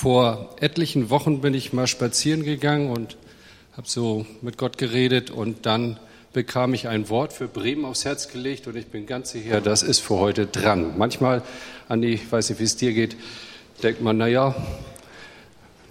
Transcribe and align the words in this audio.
Vor 0.00 0.50
etlichen 0.60 1.10
Wochen 1.10 1.40
bin 1.40 1.54
ich 1.54 1.72
mal 1.72 1.88
spazieren 1.88 2.44
gegangen 2.44 2.92
und 2.92 3.16
habe 3.76 3.88
so 3.88 4.26
mit 4.42 4.56
Gott 4.56 4.78
geredet 4.78 5.32
und 5.32 5.66
dann 5.66 5.98
bekam 6.32 6.72
ich 6.72 6.86
ein 6.86 7.08
Wort 7.08 7.32
für 7.32 7.48
Bremen 7.48 7.84
aufs 7.84 8.04
Herz 8.04 8.28
gelegt 8.28 8.68
und 8.68 8.76
ich 8.76 8.86
bin 8.86 9.06
ganz 9.06 9.32
sicher, 9.32 9.60
das 9.60 9.82
ist 9.82 9.98
für 9.98 10.14
heute 10.14 10.46
dran. 10.46 10.96
Manchmal, 10.96 11.42
Andi, 11.88 12.12
ich 12.12 12.30
weiß 12.30 12.48
nicht, 12.50 12.60
wie 12.60 12.64
es 12.64 12.76
dir 12.76 12.92
geht, 12.92 13.16
denkt 13.82 14.00
man, 14.00 14.18
naja, 14.18 14.54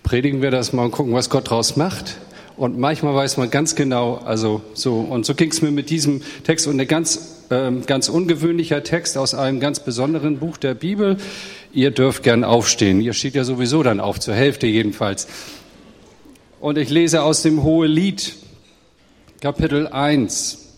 predigen 0.03 0.41
wir 0.41 0.51
das 0.51 0.71
mal 0.71 0.85
und 0.85 0.91
gucken, 0.91 1.11
was 1.13 1.29
Gott 1.29 1.49
draus 1.49 1.75
macht. 1.75 2.15
Und 2.55 2.79
manchmal 2.79 3.13
weiß 3.13 3.35
man 3.35 3.51
ganz 3.51 3.75
genau, 3.75 4.21
also 4.23 4.61
so, 4.73 5.01
und 5.01 5.25
so 5.25 5.35
ging 5.35 5.51
es 5.51 5.61
mir 5.61 5.71
mit 5.71 5.89
diesem 5.89 6.21
Text 6.45 6.65
und 6.65 6.79
ein 6.79 6.87
ganz, 6.87 7.43
äh, 7.49 7.71
ganz 7.85 8.07
ungewöhnlicher 8.07 8.83
Text 8.83 9.17
aus 9.17 9.33
einem 9.35 9.59
ganz 9.59 9.81
besonderen 9.81 10.39
Buch 10.39 10.55
der 10.55 10.75
Bibel. 10.75 11.17
Ihr 11.73 11.91
dürft 11.91 12.23
gern 12.23 12.43
aufstehen. 12.43 13.01
Ihr 13.01 13.13
steht 13.13 13.35
ja 13.35 13.43
sowieso 13.43 13.83
dann 13.83 13.99
auf, 13.99 14.19
zur 14.19 14.33
Hälfte 14.33 14.67
jedenfalls. 14.67 15.27
Und 16.59 16.77
ich 16.77 16.89
lese 16.89 17.23
aus 17.23 17.43
dem 17.43 17.63
Hohelied, 17.63 18.35
Kapitel 19.41 19.87
1, 19.87 20.73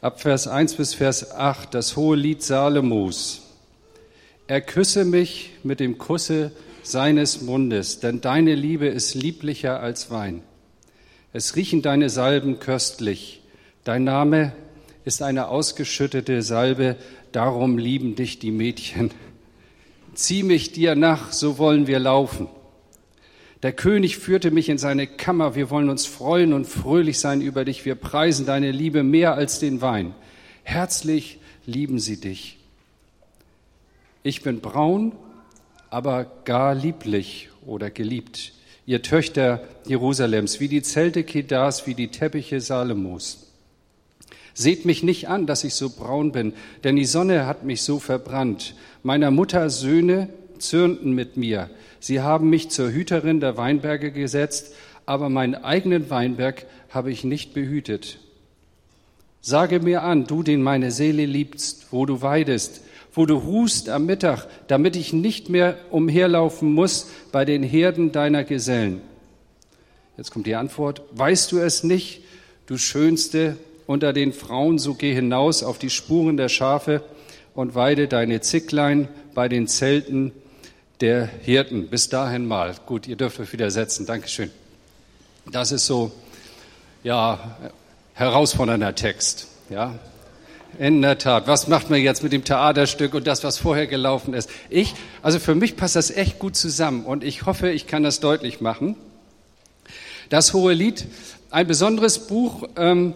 ab 0.00 0.20
Vers 0.20 0.48
1 0.48 0.74
bis 0.74 0.94
Vers 0.94 1.32
8, 1.32 1.74
das 1.74 1.96
Hohelied 1.96 2.42
Salomos. 2.42 3.42
Er 4.48 4.60
küsse 4.60 5.04
mich 5.04 5.50
mit 5.62 5.78
dem 5.78 5.98
Kusse 5.98 6.50
seines 6.82 7.42
Mundes, 7.42 8.00
denn 8.00 8.20
deine 8.20 8.54
Liebe 8.54 8.88
ist 8.88 9.14
lieblicher 9.14 9.80
als 9.80 10.10
Wein. 10.10 10.42
Es 11.32 11.54
riechen 11.54 11.82
deine 11.82 12.10
Salben 12.10 12.58
köstlich. 12.58 13.42
Dein 13.84 14.02
Name 14.02 14.52
ist 15.04 15.22
eine 15.22 15.48
ausgeschüttete 15.48 16.42
Salbe, 16.42 16.96
darum 17.30 17.78
lieben 17.78 18.16
dich 18.16 18.40
die 18.40 18.50
Mädchen. 18.50 19.12
Zieh 20.14 20.42
mich 20.42 20.72
dir 20.72 20.94
nach, 20.94 21.32
so 21.32 21.58
wollen 21.58 21.86
wir 21.86 21.98
laufen. 21.98 22.48
Der 23.62 23.72
König 23.72 24.16
führte 24.16 24.50
mich 24.50 24.68
in 24.68 24.78
seine 24.78 25.06
Kammer. 25.06 25.54
Wir 25.54 25.68
wollen 25.70 25.90
uns 25.90 26.06
freuen 26.06 26.52
und 26.52 26.66
fröhlich 26.66 27.18
sein 27.18 27.42
über 27.42 27.64
dich. 27.64 27.84
Wir 27.84 27.94
preisen 27.94 28.46
deine 28.46 28.72
Liebe 28.72 29.02
mehr 29.02 29.34
als 29.34 29.58
den 29.58 29.82
Wein. 29.82 30.14
Herzlich 30.62 31.38
lieben 31.66 31.98
sie 31.98 32.20
dich. 32.20 32.58
Ich 34.22 34.42
bin 34.42 34.60
braun, 34.60 35.12
aber 35.90 36.24
gar 36.44 36.74
lieblich 36.74 37.48
oder 37.66 37.90
geliebt. 37.90 38.52
Ihr 38.86 39.02
Töchter 39.02 39.62
Jerusalems, 39.86 40.58
wie 40.60 40.68
die 40.68 40.82
Zelte 40.82 41.22
Kedars, 41.22 41.86
wie 41.86 41.94
die 41.94 42.08
Teppiche 42.08 42.60
Salomos. 42.60 43.49
Seht 44.60 44.84
mich 44.84 45.02
nicht 45.02 45.26
an, 45.26 45.46
dass 45.46 45.64
ich 45.64 45.72
so 45.72 45.88
braun 45.88 46.32
bin, 46.32 46.52
denn 46.84 46.94
die 46.94 47.06
Sonne 47.06 47.46
hat 47.46 47.64
mich 47.64 47.80
so 47.80 47.98
verbrannt. 47.98 48.74
Meiner 49.02 49.30
Mutter 49.30 49.70
Söhne 49.70 50.28
zürnten 50.58 51.14
mit 51.14 51.38
mir. 51.38 51.70
Sie 51.98 52.20
haben 52.20 52.50
mich 52.50 52.68
zur 52.68 52.92
Hüterin 52.92 53.40
der 53.40 53.56
Weinberge 53.56 54.12
gesetzt, 54.12 54.74
aber 55.06 55.30
meinen 55.30 55.54
eigenen 55.54 56.10
Weinberg 56.10 56.66
habe 56.90 57.10
ich 57.10 57.24
nicht 57.24 57.54
behütet. 57.54 58.18
Sage 59.40 59.80
mir 59.80 60.02
an, 60.02 60.26
du, 60.26 60.42
den 60.42 60.60
meine 60.60 60.90
Seele 60.90 61.24
liebst, 61.24 61.86
wo 61.90 62.04
du 62.04 62.20
weidest, 62.20 62.82
wo 63.14 63.24
du 63.24 63.36
ruhst 63.36 63.88
am 63.88 64.04
Mittag, 64.04 64.46
damit 64.66 64.94
ich 64.94 65.14
nicht 65.14 65.48
mehr 65.48 65.78
umherlaufen 65.90 66.70
muss 66.70 67.08
bei 67.32 67.46
den 67.46 67.62
Herden 67.62 68.12
deiner 68.12 68.44
Gesellen. 68.44 69.00
Jetzt 70.18 70.30
kommt 70.32 70.46
die 70.46 70.54
Antwort. 70.54 71.00
Weißt 71.12 71.50
du 71.50 71.60
es 71.60 71.82
nicht, 71.82 72.24
du 72.66 72.76
Schönste 72.76 73.56
unter 73.90 74.12
den 74.12 74.32
Frauen, 74.32 74.78
so 74.78 74.94
geh 74.94 75.12
hinaus 75.12 75.64
auf 75.64 75.76
die 75.76 75.90
Spuren 75.90 76.36
der 76.36 76.48
Schafe 76.48 77.02
und 77.54 77.74
weide 77.74 78.06
deine 78.06 78.40
Zicklein 78.40 79.08
bei 79.34 79.48
den 79.48 79.66
Zelten 79.66 80.30
der 81.00 81.28
Hirten. 81.42 81.88
Bis 81.88 82.08
dahin 82.08 82.46
mal. 82.46 82.76
Gut, 82.86 83.08
ihr 83.08 83.16
dürft 83.16 83.40
euch 83.40 83.52
wieder 83.52 83.68
setzen. 83.72 84.06
Dankeschön. 84.06 84.52
Das 85.50 85.72
ist 85.72 85.86
so, 85.86 86.12
ja, 87.02 87.58
herausfordernder 88.14 88.94
Text. 88.94 89.48
Ja, 89.70 89.98
in 90.78 91.02
der 91.02 91.18
Tat. 91.18 91.48
Was 91.48 91.66
macht 91.66 91.90
man 91.90 92.00
jetzt 92.00 92.22
mit 92.22 92.32
dem 92.32 92.44
Theaterstück 92.44 93.12
und 93.12 93.26
das, 93.26 93.42
was 93.42 93.58
vorher 93.58 93.88
gelaufen 93.88 94.34
ist? 94.34 94.48
Ich, 94.68 94.94
also 95.20 95.40
für 95.40 95.56
mich 95.56 95.76
passt 95.76 95.96
das 95.96 96.12
echt 96.12 96.38
gut 96.38 96.54
zusammen 96.54 97.04
und 97.04 97.24
ich 97.24 97.44
hoffe, 97.44 97.72
ich 97.72 97.88
kann 97.88 98.04
das 98.04 98.20
deutlich 98.20 98.60
machen. 98.60 98.94
Das 100.28 100.54
Hohe 100.54 100.74
Lied, 100.74 101.06
ein 101.50 101.66
besonderes 101.66 102.28
Buch, 102.28 102.68
ähm, 102.76 103.14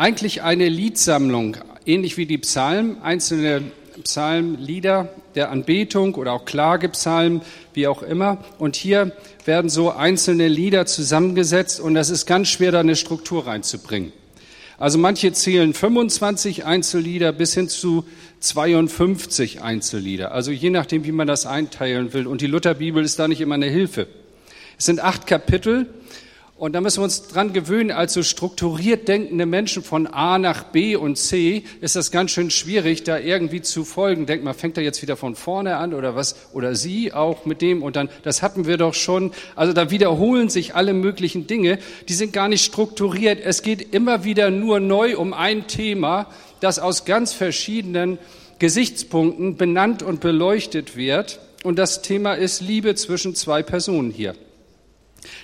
eigentlich 0.00 0.40
eine 0.40 0.70
Liedsammlung, 0.70 1.58
ähnlich 1.84 2.16
wie 2.16 2.24
die 2.24 2.38
Psalmen, 2.38 3.02
einzelne 3.02 3.64
Psalmlieder 4.02 5.10
der 5.34 5.50
Anbetung 5.50 6.14
oder 6.14 6.32
auch 6.32 6.46
Klagepsalmen, 6.46 7.42
wie 7.74 7.86
auch 7.86 8.02
immer. 8.02 8.38
Und 8.58 8.76
hier 8.76 9.12
werden 9.44 9.68
so 9.68 9.90
einzelne 9.90 10.48
Lieder 10.48 10.86
zusammengesetzt 10.86 11.80
und 11.80 11.92
das 11.92 12.08
ist 12.08 12.24
ganz 12.24 12.48
schwer, 12.48 12.72
da 12.72 12.80
eine 12.80 12.96
Struktur 12.96 13.46
reinzubringen. 13.46 14.14
Also 14.78 14.96
manche 14.96 15.34
zählen 15.34 15.74
25 15.74 16.64
Einzellieder 16.64 17.32
bis 17.32 17.52
hin 17.52 17.68
zu 17.68 18.06
52 18.38 19.60
Einzellieder. 19.60 20.32
Also 20.32 20.50
je 20.50 20.70
nachdem, 20.70 21.04
wie 21.04 21.12
man 21.12 21.26
das 21.26 21.44
einteilen 21.44 22.14
will. 22.14 22.26
Und 22.26 22.40
die 22.40 22.46
Lutherbibel 22.46 23.04
ist 23.04 23.18
da 23.18 23.28
nicht 23.28 23.42
immer 23.42 23.56
eine 23.56 23.68
Hilfe. 23.68 24.06
Es 24.78 24.86
sind 24.86 25.00
acht 25.00 25.26
Kapitel 25.26 25.88
und 26.60 26.74
da 26.74 26.82
müssen 26.82 26.98
wir 26.98 27.04
uns 27.04 27.26
dran 27.26 27.54
gewöhnen, 27.54 27.90
als 27.90 28.12
so 28.12 28.22
strukturiert 28.22 29.08
denkende 29.08 29.46
Menschen 29.46 29.82
von 29.82 30.06
A 30.06 30.36
nach 30.36 30.64
B 30.64 30.94
und 30.94 31.16
C 31.16 31.64
ist 31.80 31.96
das 31.96 32.10
ganz 32.10 32.32
schön 32.32 32.50
schwierig, 32.50 33.02
da 33.02 33.18
irgendwie 33.18 33.62
zu 33.62 33.82
folgen. 33.82 34.26
Denkt 34.26 34.44
man, 34.44 34.52
fängt 34.52 34.76
er 34.76 34.84
jetzt 34.84 35.00
wieder 35.00 35.16
von 35.16 35.36
vorne 35.36 35.78
an 35.78 35.94
oder 35.94 36.16
was? 36.16 36.36
Oder 36.52 36.74
Sie 36.74 37.14
auch 37.14 37.46
mit 37.46 37.62
dem 37.62 37.82
und 37.82 37.96
dann, 37.96 38.10
das 38.24 38.42
hatten 38.42 38.66
wir 38.66 38.76
doch 38.76 38.92
schon. 38.92 39.32
Also 39.56 39.72
da 39.72 39.90
wiederholen 39.90 40.50
sich 40.50 40.74
alle 40.74 40.92
möglichen 40.92 41.46
Dinge. 41.46 41.78
Die 42.10 42.12
sind 42.12 42.34
gar 42.34 42.48
nicht 42.48 42.62
strukturiert. 42.62 43.40
Es 43.42 43.62
geht 43.62 43.94
immer 43.94 44.24
wieder 44.24 44.50
nur 44.50 44.80
neu 44.80 45.16
um 45.16 45.32
ein 45.32 45.66
Thema, 45.66 46.26
das 46.60 46.78
aus 46.78 47.06
ganz 47.06 47.32
verschiedenen 47.32 48.18
Gesichtspunkten 48.58 49.56
benannt 49.56 50.02
und 50.02 50.20
beleuchtet 50.20 50.94
wird. 50.94 51.40
Und 51.64 51.78
das 51.78 52.02
Thema 52.02 52.34
ist 52.34 52.60
Liebe 52.60 52.96
zwischen 52.96 53.34
zwei 53.34 53.62
Personen 53.62 54.10
hier. 54.10 54.34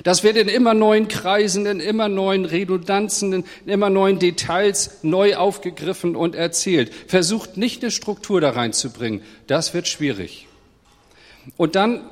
Das 0.05 0.23
wird 0.23 0.37
in 0.37 0.49
immer 0.49 0.75
neuen 0.75 1.09
Kreisen, 1.09 1.67
in 1.67 1.81
immer 1.81 2.09
neuen 2.09 2.45
Redundanzen, 2.45 3.33
in 3.33 3.45
immer 3.67 3.91
neuen 3.91 4.19
Details 4.19 4.99
neu 5.03 5.37
aufgegriffen 5.37 6.17
und 6.17 6.35
erzählt. 6.35 6.93
Versucht 7.07 7.57
nicht 7.57 7.83
eine 7.83 7.91
Struktur 7.91 8.41
da 8.41 8.51
reinzubringen. 8.51 9.23
Das 9.47 9.75
wird 9.75 9.89
schwierig. 9.89 10.47
Und 11.57 11.77
dann, 11.77 12.03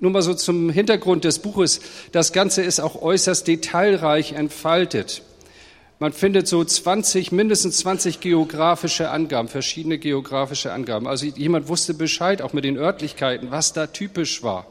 nur 0.00 0.10
mal 0.10 0.22
so 0.22 0.34
zum 0.34 0.70
Hintergrund 0.70 1.24
des 1.24 1.38
Buches, 1.40 1.80
das 2.12 2.32
Ganze 2.32 2.62
ist 2.62 2.80
auch 2.80 3.00
äußerst 3.00 3.46
detailreich 3.46 4.32
entfaltet. 4.32 5.22
Man 6.00 6.12
findet 6.12 6.48
so 6.48 6.64
20, 6.64 7.32
mindestens 7.32 7.78
20 7.78 8.20
geografische 8.20 9.10
Angaben, 9.10 9.48
verschiedene 9.48 9.98
geografische 9.98 10.72
Angaben. 10.72 11.06
Also 11.06 11.26
jemand 11.26 11.68
wusste 11.68 11.94
Bescheid, 11.94 12.42
auch 12.42 12.52
mit 12.52 12.64
den 12.64 12.76
Örtlichkeiten, 12.76 13.50
was 13.50 13.72
da 13.72 13.86
typisch 13.86 14.42
war. 14.42 14.66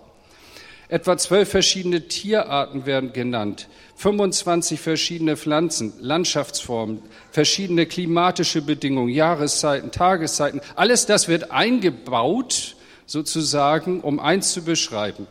Etwa 0.93 1.17
zwölf 1.17 1.49
verschiedene 1.49 2.07
Tierarten 2.07 2.85
werden 2.85 3.13
genannt, 3.13 3.67
25 3.95 4.79
verschiedene 4.79 5.35
Pflanzen, 5.37 5.91
Landschaftsformen, 5.99 7.01
verschiedene 7.31 7.87
klimatische 7.87 8.61
Bedingungen, 8.61 9.09
Jahreszeiten, 9.09 9.89
Tageszeiten. 9.89 10.61
Alles 10.75 11.07
das 11.07 11.27
wird 11.27 11.49
eingebaut, 11.49 12.75
sozusagen, 13.07 14.01
um 14.01 14.19
eins 14.19 14.53
zu 14.53 14.61
beschreiben, 14.61 15.25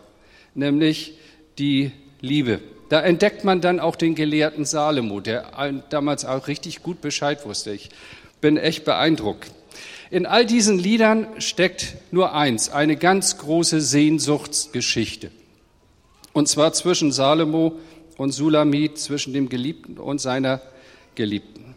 nämlich 0.57 1.17
die 1.59 1.93
Liebe. 2.21 2.59
Da 2.89 3.01
entdeckt 3.01 3.45
man 3.45 3.61
dann 3.61 3.79
auch 3.79 3.95
den 3.95 4.17
gelehrten 4.17 4.65
Salomo, 4.65 5.21
der 5.21 5.45
damals 5.91 6.25
auch 6.25 6.49
richtig 6.49 6.83
gut 6.83 7.01
Bescheid 7.01 7.47
wusste. 7.47 7.71
Ich 7.71 7.91
bin 8.41 8.57
echt 8.57 8.85
beeindruckt. 8.85 9.53
In 10.11 10.27
all 10.27 10.45
diesen 10.45 10.81
Liedern 10.81 11.29
steckt 11.39 11.95
nur 12.11 12.35
eins, 12.35 12.69
eine 12.69 12.97
ganz 12.97 13.39
große 13.39 13.81
Sehnsuchtsgeschichte. 13.81 15.31
Und 16.33 16.49
zwar 16.49 16.73
zwischen 16.73 17.13
Salomo 17.13 17.79
und 18.17 18.33
Sulamit, 18.33 18.99
zwischen 18.99 19.33
dem 19.33 19.49
Geliebten 19.49 19.99
und 19.99 20.21
seiner 20.21 20.61
Geliebten. 21.15 21.75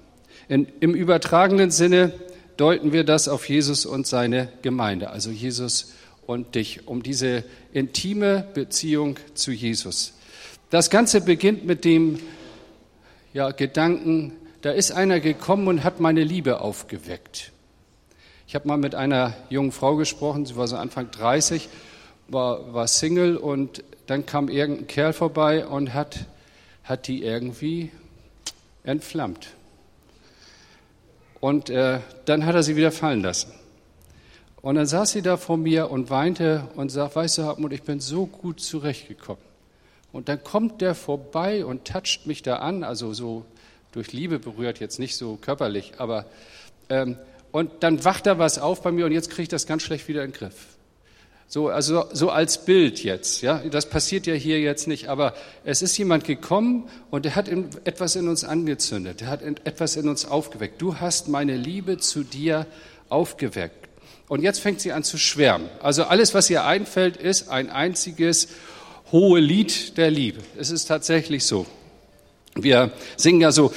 In, 0.48 0.68
Im 0.80 0.94
übertragenen 0.94 1.72
Sinne 1.72 2.14
deuten 2.58 2.94
wir 2.94 3.04
das 3.04 3.28
auf 3.28 3.50
Jesus 3.50 3.86
und 3.86 4.08
seine 4.08 4.50
Gemeinde, 4.62 5.10
also 5.10 5.30
Jesus 5.32 5.94
und 6.26 6.56
dich, 6.56 6.88
um 6.88 7.04
diese 7.04 7.44
intime 7.74 8.48
Beziehung 8.54 9.18
zu 9.34 9.52
Jesus. 9.52 10.14
Das 10.70 10.90
Ganze 10.90 11.22
beginnt 11.22 11.66
mit 11.66 11.86
dem 11.86 12.20
ja, 13.34 13.52
Gedanken, 13.52 14.34
da 14.62 14.72
ist 14.72 14.92
einer 14.92 15.20
gekommen 15.20 15.68
und 15.68 15.84
hat 15.84 16.00
meine 16.00 16.24
Liebe 16.24 16.62
aufgeweckt. 16.62 17.52
Ich 18.48 18.56
habe 18.56 18.68
mal 18.68 18.78
mit 18.78 18.96
einer 18.96 19.36
jungen 19.50 19.72
Frau 19.72 19.96
gesprochen, 19.96 20.46
sie 20.46 20.56
war 20.56 20.68
so 20.68 20.76
Anfang 20.76 21.12
30, 21.12 21.70
war, 22.28 22.74
war 22.74 22.88
Single 22.88 23.38
und 23.38 23.84
dann 24.08 24.26
kam 24.26 24.50
irgendein 24.50 24.88
Kerl 24.88 25.14
vorbei 25.14 25.66
und 25.66 25.94
hat, 25.94 26.26
hat 26.84 27.08
die 27.08 27.24
irgendwie 27.24 27.92
entflammt. 28.84 29.50
Und 31.40 31.70
äh, 31.70 32.00
dann 32.26 32.46
hat 32.46 32.56
er 32.56 32.64
sie 32.64 32.76
wieder 32.76 32.92
fallen 32.92 33.22
lassen. 33.22 33.54
Und 34.62 34.76
dann 34.76 34.86
saß 34.88 35.12
sie 35.12 35.22
da 35.22 35.38
vor 35.38 35.58
mir 35.58 35.92
und 35.92 36.10
weinte 36.10 36.68
und 36.76 36.90
sagt, 36.90 37.16
weißt 37.16 37.38
du, 37.38 37.44
Hartmut, 37.44 37.72
ich 37.72 37.84
bin 37.84 38.00
so 38.00 38.26
gut 38.26 38.60
zurechtgekommen. 38.60 39.44
Und 40.12 40.30
dann 40.30 40.44
kommt 40.44 40.82
der 40.82 40.96
vorbei 40.96 41.66
und 41.66 41.86
toucht 41.86 42.26
mich 42.26 42.42
da 42.42 42.58
an, 42.58 42.84
also 42.84 43.14
so 43.14 43.46
durch 43.92 44.12
Liebe 44.12 44.40
berührt, 44.40 44.80
jetzt 44.80 44.98
nicht 44.98 45.18
so 45.18 45.36
körperlich, 45.36 45.94
aber 46.00 46.26
ähm, 46.90 47.18
und 47.52 47.84
dann 47.84 48.04
wacht 48.04 48.26
da 48.26 48.38
was 48.38 48.60
auf 48.60 48.82
bei 48.82 48.92
mir 48.92 49.06
und 49.06 49.12
jetzt 49.14 49.30
kriege 49.30 49.44
ich 49.44 49.50
das 49.50 49.66
ganz 49.66 49.84
schlecht 49.84 50.08
wieder 50.08 50.24
in 50.24 50.32
den 50.32 50.38
Griff. 50.38 50.76
So, 51.48 51.70
also 51.70 52.06
so 52.12 52.32
als 52.32 52.66
Bild 52.66 53.04
jetzt, 53.04 53.42
ja. 53.42 53.60
Das 53.60 53.88
passiert 53.88 54.26
ja 54.26 54.34
hier 54.34 54.60
jetzt 54.60 54.88
nicht, 54.88 55.08
aber 55.08 55.34
es 55.64 55.82
ist 55.82 55.98
jemand 55.98 56.24
gekommen 56.24 56.90
und 57.12 57.26
der 57.26 57.36
hat 57.36 57.48
etwas 57.48 58.16
in 58.16 58.28
uns 58.28 58.44
angezündet, 58.44 59.22
der 59.22 59.28
hat 59.28 59.42
etwas 59.42 59.96
in 59.96 60.10
uns 60.10 60.26
aufgeweckt. 60.26 60.82
Du 60.82 61.00
hast 61.00 61.28
meine 61.28 61.56
Liebe 61.56 61.98
zu 61.98 62.24
dir 62.24 62.66
aufgeweckt. 63.10 63.86
Und 64.28 64.42
jetzt 64.42 64.60
fängt 64.60 64.82
sie 64.82 64.92
an 64.92 65.04
zu 65.04 65.18
schwärmen. 65.18 65.70
Also 65.82 66.06
alles, 66.06 66.34
was 66.34 66.50
ihr 66.50 66.66
einfällt, 66.66 67.16
ist 67.16 67.50
ein 67.50 67.70
einziges 67.70 68.48
hohe 69.12 69.40
Lied 69.40 69.98
der 69.98 70.10
Liebe. 70.10 70.40
Es 70.58 70.72
ist 70.72 70.86
tatsächlich 70.86 71.46
so. 71.46 71.68
Wir 72.56 72.92
singen 73.18 73.42
ja 73.42 73.52
so, 73.52 73.72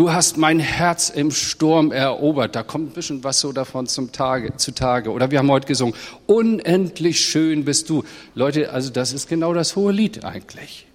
du 0.00 0.14
hast 0.14 0.38
mein 0.38 0.60
Herz 0.60 1.10
im 1.10 1.30
Sturm 1.30 1.92
erobert. 1.92 2.56
Da 2.56 2.62
kommt 2.62 2.90
ein 2.90 2.94
bisschen 2.94 3.22
was 3.22 3.38
so 3.38 3.52
davon 3.52 3.86
zum 3.86 4.12
Tage, 4.12 4.56
zu 4.56 4.72
Tage. 4.72 5.10
Oder 5.10 5.30
wir 5.30 5.38
haben 5.38 5.50
heute 5.50 5.66
gesungen, 5.66 5.94
unendlich 6.24 7.20
schön 7.20 7.66
bist 7.66 7.90
du. 7.90 8.02
Leute, 8.34 8.72
also 8.72 8.88
das 8.88 9.12
ist 9.12 9.28
genau 9.28 9.52
das 9.52 9.76
hohe 9.76 9.92
Lied 9.92 10.24
eigentlich. 10.24 10.86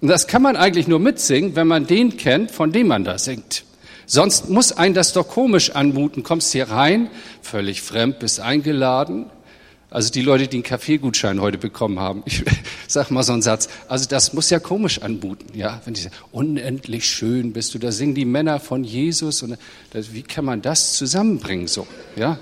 Und 0.00 0.08
das 0.08 0.26
kann 0.26 0.40
man 0.40 0.56
eigentlich 0.56 0.88
nur 0.88 1.00
mitsingen, 1.00 1.54
wenn 1.54 1.66
man 1.66 1.86
den 1.86 2.16
kennt, 2.16 2.50
von 2.50 2.72
dem 2.72 2.86
man 2.86 3.04
da 3.04 3.18
singt. 3.18 3.64
Sonst 4.06 4.48
muss 4.48 4.72
ein 4.72 4.94
das 4.94 5.12
doch 5.12 5.28
komisch 5.28 5.72
anmuten. 5.72 6.22
Kommst 6.22 6.52
hier 6.52 6.70
rein, 6.70 7.10
völlig 7.42 7.82
fremd, 7.82 8.20
bist 8.20 8.40
eingeladen. 8.40 9.26
Also 9.88 10.10
die 10.10 10.22
Leute, 10.22 10.48
die 10.48 10.56
einen 10.56 10.64
Kaffeegutschein 10.64 11.40
heute 11.40 11.58
bekommen 11.58 12.00
haben, 12.00 12.22
ich 12.26 12.44
sag 12.88 13.10
mal 13.10 13.22
so 13.22 13.32
einen 13.32 13.42
Satz. 13.42 13.68
Also 13.88 14.08
das 14.08 14.32
muss 14.32 14.50
ja 14.50 14.58
komisch 14.58 15.00
anmuten, 15.00 15.56
ja. 15.56 15.80
Wenn 15.84 15.94
die 15.94 16.00
sagen, 16.00 16.14
unendlich 16.32 17.06
schön 17.06 17.52
bist 17.52 17.72
du, 17.74 17.78
da 17.78 17.92
singen 17.92 18.14
die 18.14 18.24
Männer 18.24 18.58
von 18.58 18.82
Jesus 18.82 19.42
und 19.42 19.56
das, 19.90 20.12
wie 20.12 20.22
kann 20.22 20.44
man 20.44 20.60
das 20.60 20.94
zusammenbringen 20.94 21.68
so, 21.68 21.86
ja? 22.16 22.38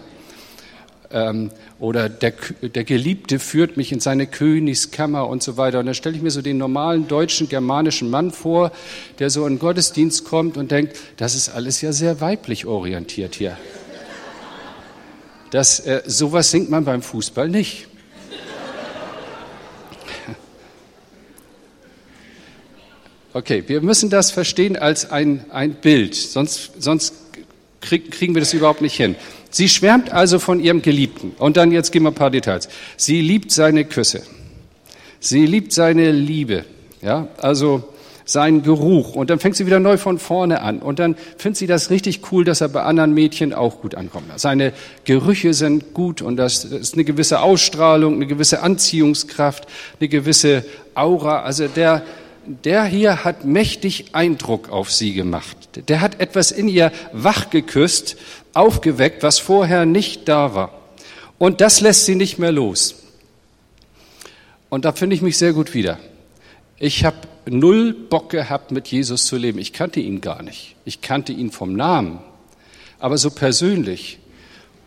Ähm, 1.11 1.51
oder 1.79 2.09
der, 2.09 2.33
der 2.63 2.83
Geliebte 2.83 3.39
führt 3.39 3.77
mich 3.77 3.93
in 3.93 4.01
seine 4.01 4.27
Königskammer 4.27 5.29
und 5.29 5.43
so 5.43 5.57
weiter. 5.59 5.81
Und 5.81 5.87
dann 5.87 5.95
stelle 5.95 6.17
ich 6.17 6.23
mir 6.23 6.31
so 6.31 6.41
den 6.41 6.57
normalen 6.57 7.07
deutschen, 7.07 7.49
germanischen 7.49 8.09
Mann 8.11 8.31
vor, 8.31 8.73
der 9.19 9.29
so 9.29 9.47
in 9.47 9.55
den 9.55 9.59
Gottesdienst 9.61 10.25
kommt 10.25 10.57
und 10.57 10.71
denkt, 10.71 10.97
das 11.19 11.35
ist 11.35 11.51
alles 11.51 11.83
ja 11.83 11.93
sehr 11.93 12.21
weiblich 12.23 12.65
orientiert 12.65 13.35
hier. 13.35 13.57
Das, 15.55 15.79
äh, 15.79 16.03
sowas 16.05 16.51
singt 16.51 16.69
man 16.69 16.85
beim 16.85 17.01
Fußball 17.01 17.49
nicht. 17.49 17.87
Okay, 23.33 23.63
wir 23.69 23.81
müssen 23.81 24.11
das 24.11 24.33
verstehen 24.33 24.77
als 24.77 25.13
ein, 25.13 25.45
ein 25.51 25.75
Bild, 25.75 26.17
sonst, 26.17 26.83
sonst 26.83 27.15
krieg, 27.81 28.11
kriegen 28.11 28.35
wir 28.35 28.41
das 28.41 28.53
überhaupt 28.53 28.81
nicht 28.81 28.97
hin. 28.97 29.15
Sie 29.49 29.69
schwärmt 29.69 30.11
also 30.13 30.41
von 30.41 30.59
ihrem 30.59 30.83
Geliebten. 30.83 31.31
Und 31.39 31.57
dann 31.57 31.71
jetzt 31.71 31.93
gehen 31.93 32.03
wir 32.03 32.11
ein 32.11 32.17
paar 32.17 32.33
Details. 32.33 32.69
Sie 32.97 33.21
liebt 33.21 33.53
seine 33.53 33.85
Küsse. 33.85 34.25
Sie 35.21 35.47
liebt 35.47 35.73
seine 35.73 36.11
Liebe. 36.11 36.65
Ja, 37.01 37.29
also 37.39 37.94
seinen 38.25 38.63
Geruch. 38.63 39.15
Und 39.15 39.31
dann 39.31 39.39
fängt 39.39 39.57
sie 39.57 39.67
wieder 39.67 39.81
neu 39.81 39.97
von 39.97 40.19
vorne 40.19 40.63
an. 40.63 40.79
Und 40.79 40.99
dann 40.99 41.17
findet 41.37 41.59
sie 41.59 41.67
das 41.67 41.91
richtig 41.91 42.21
cool, 42.33 42.45
dass 42.45 42.61
er 42.61 42.69
bei 42.69 42.83
anderen 42.83 43.13
Mädchen 43.13 43.53
auch 43.53 43.81
gut 43.81 43.95
ankommt. 43.95 44.27
Seine 44.37 44.73
Gerüche 45.05 45.55
sind 45.55 45.95
gut 45.95 46.23
und 46.23 46.37
das 46.37 46.65
ist 46.65 46.95
eine 46.95 47.05
gewisse 47.05 47.41
Ausstrahlung, 47.41 48.15
eine 48.15 48.27
gewisse 48.27 48.63
Anziehungskraft, 48.63 49.67
eine 50.01 50.09
gewisse 50.09 50.65
Aura. 50.95 51.43
Also 51.43 51.69
der, 51.69 52.03
der 52.47 52.85
hier 52.85 53.25
hat 53.25 53.45
mächtig 53.45 54.07
Eindruck 54.13 54.71
auf 54.71 54.91
sie 54.91 55.13
gemacht. 55.13 55.57
Der 55.89 56.01
hat 56.01 56.21
etwas 56.21 56.51
in 56.51 56.69
ihr 56.69 56.93
wachgeküsst, 57.13 58.17
aufgeweckt, 58.55 59.23
was 59.23 59.39
vorher 59.39 59.85
nicht 59.85 60.29
da 60.29 60.55
war. 60.55 60.73
Und 61.39 61.61
das 61.61 61.81
lässt 61.81 62.07
sie 62.07 62.15
nicht 62.15 62.39
mehr 62.39 62.53
los. 62.53 62.95
Und 64.71 64.85
da 64.85 64.93
finde 64.93 65.15
ich 65.15 65.23
mich 65.23 65.37
sehr 65.37 65.53
gut 65.53 65.75
wieder. 65.75 65.99
Ich 66.79 67.05
habe 67.05 67.17
null 67.47 67.93
Bock 67.93 68.31
gehabt, 68.31 68.71
mit 68.71 68.89
Jesus 68.89 69.27
zu 69.27 69.37
leben. 69.37 69.59
Ich 69.59 69.73
kannte 69.73 70.01
ihn 70.01 70.21
gar 70.21 70.43
nicht. 70.43 70.77
Ich 70.85 71.01
kannte 71.01 71.33
ihn 71.33 71.51
vom 71.51 71.75
Namen, 71.75 72.19
aber 72.99 73.19
so 73.19 73.31
persönlich. 73.31 74.19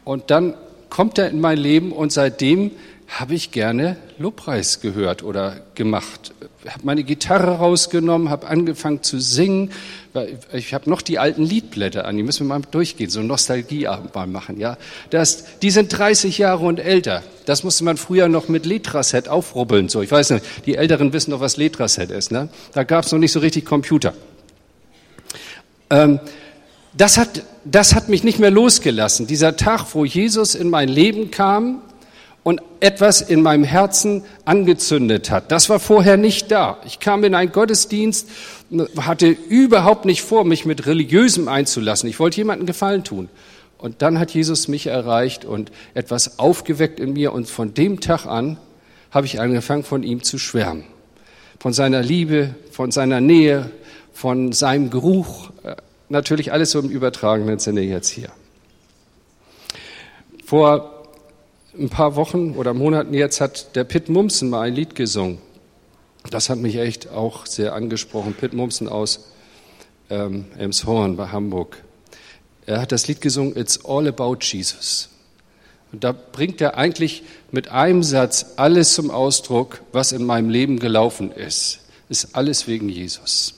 Und 0.03 0.31
dann 0.31 0.55
kommt 0.89 1.17
er 1.17 1.29
in 1.29 1.39
mein 1.39 1.57
Leben 1.57 1.91
und 1.91 2.11
seitdem 2.11 2.71
habe 3.07 3.35
ich 3.35 3.51
gerne 3.51 3.95
Lobpreis 4.17 4.81
gehört 4.81 5.23
oder 5.23 5.61
gemacht. 5.75 6.33
Habe 6.67 6.81
meine 6.83 7.03
Gitarre 7.03 7.57
rausgenommen, 7.57 8.29
habe 8.29 8.47
angefangen 8.47 9.01
zu 9.01 9.19
singen. 9.19 9.71
Ich 10.51 10.73
habe 10.73 10.89
noch 10.89 11.01
die 11.01 11.17
alten 11.17 11.43
Liedblätter 11.43 12.05
an, 12.05 12.17
die 12.17 12.23
müssen 12.23 12.47
wir 12.47 12.57
mal 12.57 12.61
durchgehen, 12.69 13.09
so 13.09 13.21
Nostalgieabend 13.21 14.13
mal 14.13 14.27
machen. 14.27 14.59
Ja, 14.59 14.77
das, 15.09 15.59
die 15.59 15.71
sind 15.71 15.97
30 15.97 16.37
Jahre 16.37 16.65
und 16.65 16.79
älter. 16.79 17.23
Das 17.45 17.63
musste 17.63 17.85
man 17.85 17.95
früher 17.95 18.27
noch 18.27 18.49
mit 18.49 18.65
Letraset 18.65 19.29
aufrubbeln. 19.29 19.87
So, 19.87 20.01
ich 20.01 20.11
weiß 20.11 20.31
nicht, 20.31 20.45
die 20.65 20.75
Älteren 20.75 21.13
wissen 21.13 21.31
doch, 21.31 21.39
was 21.39 21.55
Letraset 21.55 22.11
ist. 22.11 22.31
Ne? 22.31 22.49
Da 22.73 22.83
gab 22.83 23.05
es 23.05 23.11
noch 23.13 23.19
nicht 23.19 23.31
so 23.31 23.39
richtig 23.39 23.63
Computer. 23.63 24.13
Ähm, 25.89 26.19
das 26.93 27.17
hat, 27.17 27.43
das 27.63 27.95
hat 27.95 28.09
mich 28.09 28.23
nicht 28.23 28.39
mehr 28.39 28.51
losgelassen. 28.51 29.27
Dieser 29.27 29.55
Tag, 29.55 29.85
wo 29.93 30.03
Jesus 30.03 30.55
in 30.55 30.69
mein 30.69 30.89
Leben 30.89 31.31
kam, 31.31 31.81
und 32.47 32.61
etwas 32.79 33.19
in 33.19 33.41
meinem 33.41 33.65
Herzen 33.65 34.23
angezündet 34.45 35.31
hat. 35.31 35.51
Das 35.51 35.67
war 35.67 35.81
vorher 35.81 36.15
nicht 36.15 36.49
da. 36.49 36.77
Ich 36.85 37.01
kam 37.01 37.25
in 37.25 37.35
einen 37.35 37.51
Gottesdienst, 37.51 38.29
hatte 38.95 39.27
überhaupt 39.27 40.05
nicht 40.05 40.21
vor, 40.21 40.45
mich 40.45 40.65
mit 40.65 40.85
religiösem 40.85 41.49
einzulassen. 41.49 42.07
Ich 42.07 42.21
wollte 42.21 42.37
jemandem 42.37 42.65
Gefallen 42.65 43.03
tun. 43.03 43.27
Und 43.77 44.01
dann 44.01 44.17
hat 44.17 44.31
Jesus 44.31 44.69
mich 44.69 44.87
erreicht 44.87 45.43
und 45.43 45.73
etwas 45.93 46.39
aufgeweckt 46.39 47.01
in 47.01 47.11
mir. 47.11 47.33
Und 47.33 47.49
von 47.49 47.73
dem 47.73 47.99
Tag 47.99 48.25
an 48.25 48.55
habe 49.11 49.25
ich 49.25 49.41
angefangen, 49.41 49.83
von 49.83 50.03
ihm 50.03 50.23
zu 50.23 50.37
schwärmen. 50.37 50.85
Von 51.59 51.73
seiner 51.73 52.01
Liebe, 52.01 52.55
von 52.71 52.91
seiner 52.91 53.19
Nähe, 53.19 53.71
von 54.13 54.53
seinem 54.53 54.89
Geruch. 54.89 55.49
Äh, 55.63 55.75
natürlich 56.07 56.53
alles 56.53 56.71
so 56.71 56.79
im 56.79 56.89
übertragenen 56.91 57.59
Sinne 57.59 57.81
jetzt 57.81 58.07
hier. 58.07 58.29
Vor 60.45 60.96
ein 61.79 61.89
paar 61.89 62.15
Wochen 62.15 62.51
oder 62.55 62.73
Monaten 62.73 63.13
jetzt 63.13 63.41
hat 63.41 63.75
der 63.75 63.83
Pitt 63.83 64.09
Mumsen 64.09 64.49
mal 64.49 64.61
ein 64.61 64.73
Lied 64.73 64.95
gesungen. 64.95 65.39
Das 66.29 66.49
hat 66.49 66.59
mich 66.59 66.75
echt 66.77 67.09
auch 67.09 67.45
sehr 67.45 67.73
angesprochen. 67.73 68.33
Pitt 68.33 68.53
Mumsen 68.53 68.89
aus 68.89 69.31
ähm, 70.09 70.45
Elmshorn 70.57 71.15
bei 71.15 71.27
Hamburg. 71.27 71.83
Er 72.65 72.81
hat 72.81 72.91
das 72.91 73.07
Lied 73.07 73.21
gesungen, 73.21 73.55
It's 73.55 73.85
All 73.85 74.07
About 74.07 74.39
Jesus. 74.41 75.09
Und 75.91 76.03
da 76.03 76.11
bringt 76.11 76.59
er 76.59 76.77
eigentlich 76.77 77.23
mit 77.51 77.69
einem 77.69 78.03
Satz 78.03 78.53
alles 78.57 78.93
zum 78.93 79.09
Ausdruck, 79.09 79.81
was 79.93 80.11
in 80.11 80.25
meinem 80.25 80.49
Leben 80.49 80.79
gelaufen 80.79 81.31
ist. 81.31 81.79
Ist 82.09 82.35
alles 82.35 82.67
wegen 82.67 82.89
Jesus. 82.89 83.53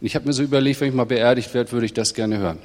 Und 0.00 0.06
ich 0.06 0.16
habe 0.16 0.26
mir 0.26 0.32
so 0.32 0.42
überlegt, 0.42 0.80
wenn 0.80 0.88
ich 0.88 0.94
mal 0.94 1.04
beerdigt 1.04 1.54
werde, 1.54 1.70
würde 1.70 1.86
ich 1.86 1.94
das 1.94 2.14
gerne 2.14 2.38
hören. 2.38 2.58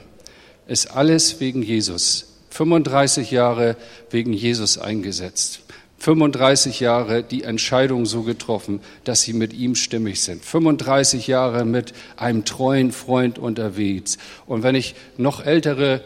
Ist 0.68 0.88
alles 0.88 1.40
wegen 1.40 1.62
Jesus. 1.62 2.37
35 2.50 3.32
Jahre 3.32 3.76
wegen 4.10 4.34
Jesus 4.34 4.78
eingesetzt. 4.78 5.62
35 6.00 6.80
Jahre 6.80 7.24
die 7.24 7.44
Entscheidung 7.44 8.06
so 8.06 8.22
getroffen, 8.24 8.82
dass 9.04 9.22
sie 9.22 9.34
mit 9.34 9.54
ihm 9.54 9.76
stimmig 9.76 10.22
sind. 10.22 10.46
35 10.46 11.28
Jahre 11.28 11.66
mit 11.66 11.94
einem 12.18 12.46
treuen 12.46 12.92
Freund 12.92 13.40
unterwegs. 13.40 14.18
Und 14.46 14.64
wenn 14.64 14.76
ich 14.76 14.96
noch 15.18 15.44
ältere, 15.44 16.02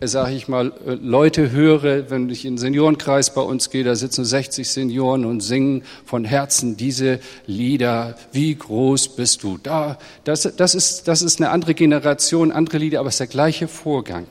sage 0.00 0.34
ich 0.34 0.48
mal, 0.48 0.72
Leute 0.86 1.50
höre, 1.50 2.10
wenn 2.10 2.30
ich 2.30 2.46
in 2.46 2.54
den 2.54 2.58
Seniorenkreis 2.58 3.34
bei 3.34 3.42
uns 3.42 3.68
gehe, 3.68 3.84
da 3.84 3.94
sitzen 3.94 4.24
60 4.24 4.68
Senioren 4.68 5.26
und 5.26 5.40
singen 5.40 5.82
von 6.06 6.24
Herzen 6.24 6.76
diese 6.76 7.20
Lieder. 7.46 8.16
Wie 8.32 8.54
groß 8.54 9.14
bist 9.14 9.42
du? 9.42 9.58
Da, 9.62 9.98
das, 10.24 10.50
das, 10.56 10.74
ist, 10.74 11.06
das 11.06 11.20
ist 11.20 11.40
eine 11.40 11.50
andere 11.50 11.74
Generation, 11.74 12.50
andere 12.50 12.78
Lieder, 12.78 13.00
aber 13.00 13.08
es 13.08 13.16
ist 13.16 13.20
der 13.20 13.26
gleiche 13.26 13.68
Vorgang. 13.68 14.26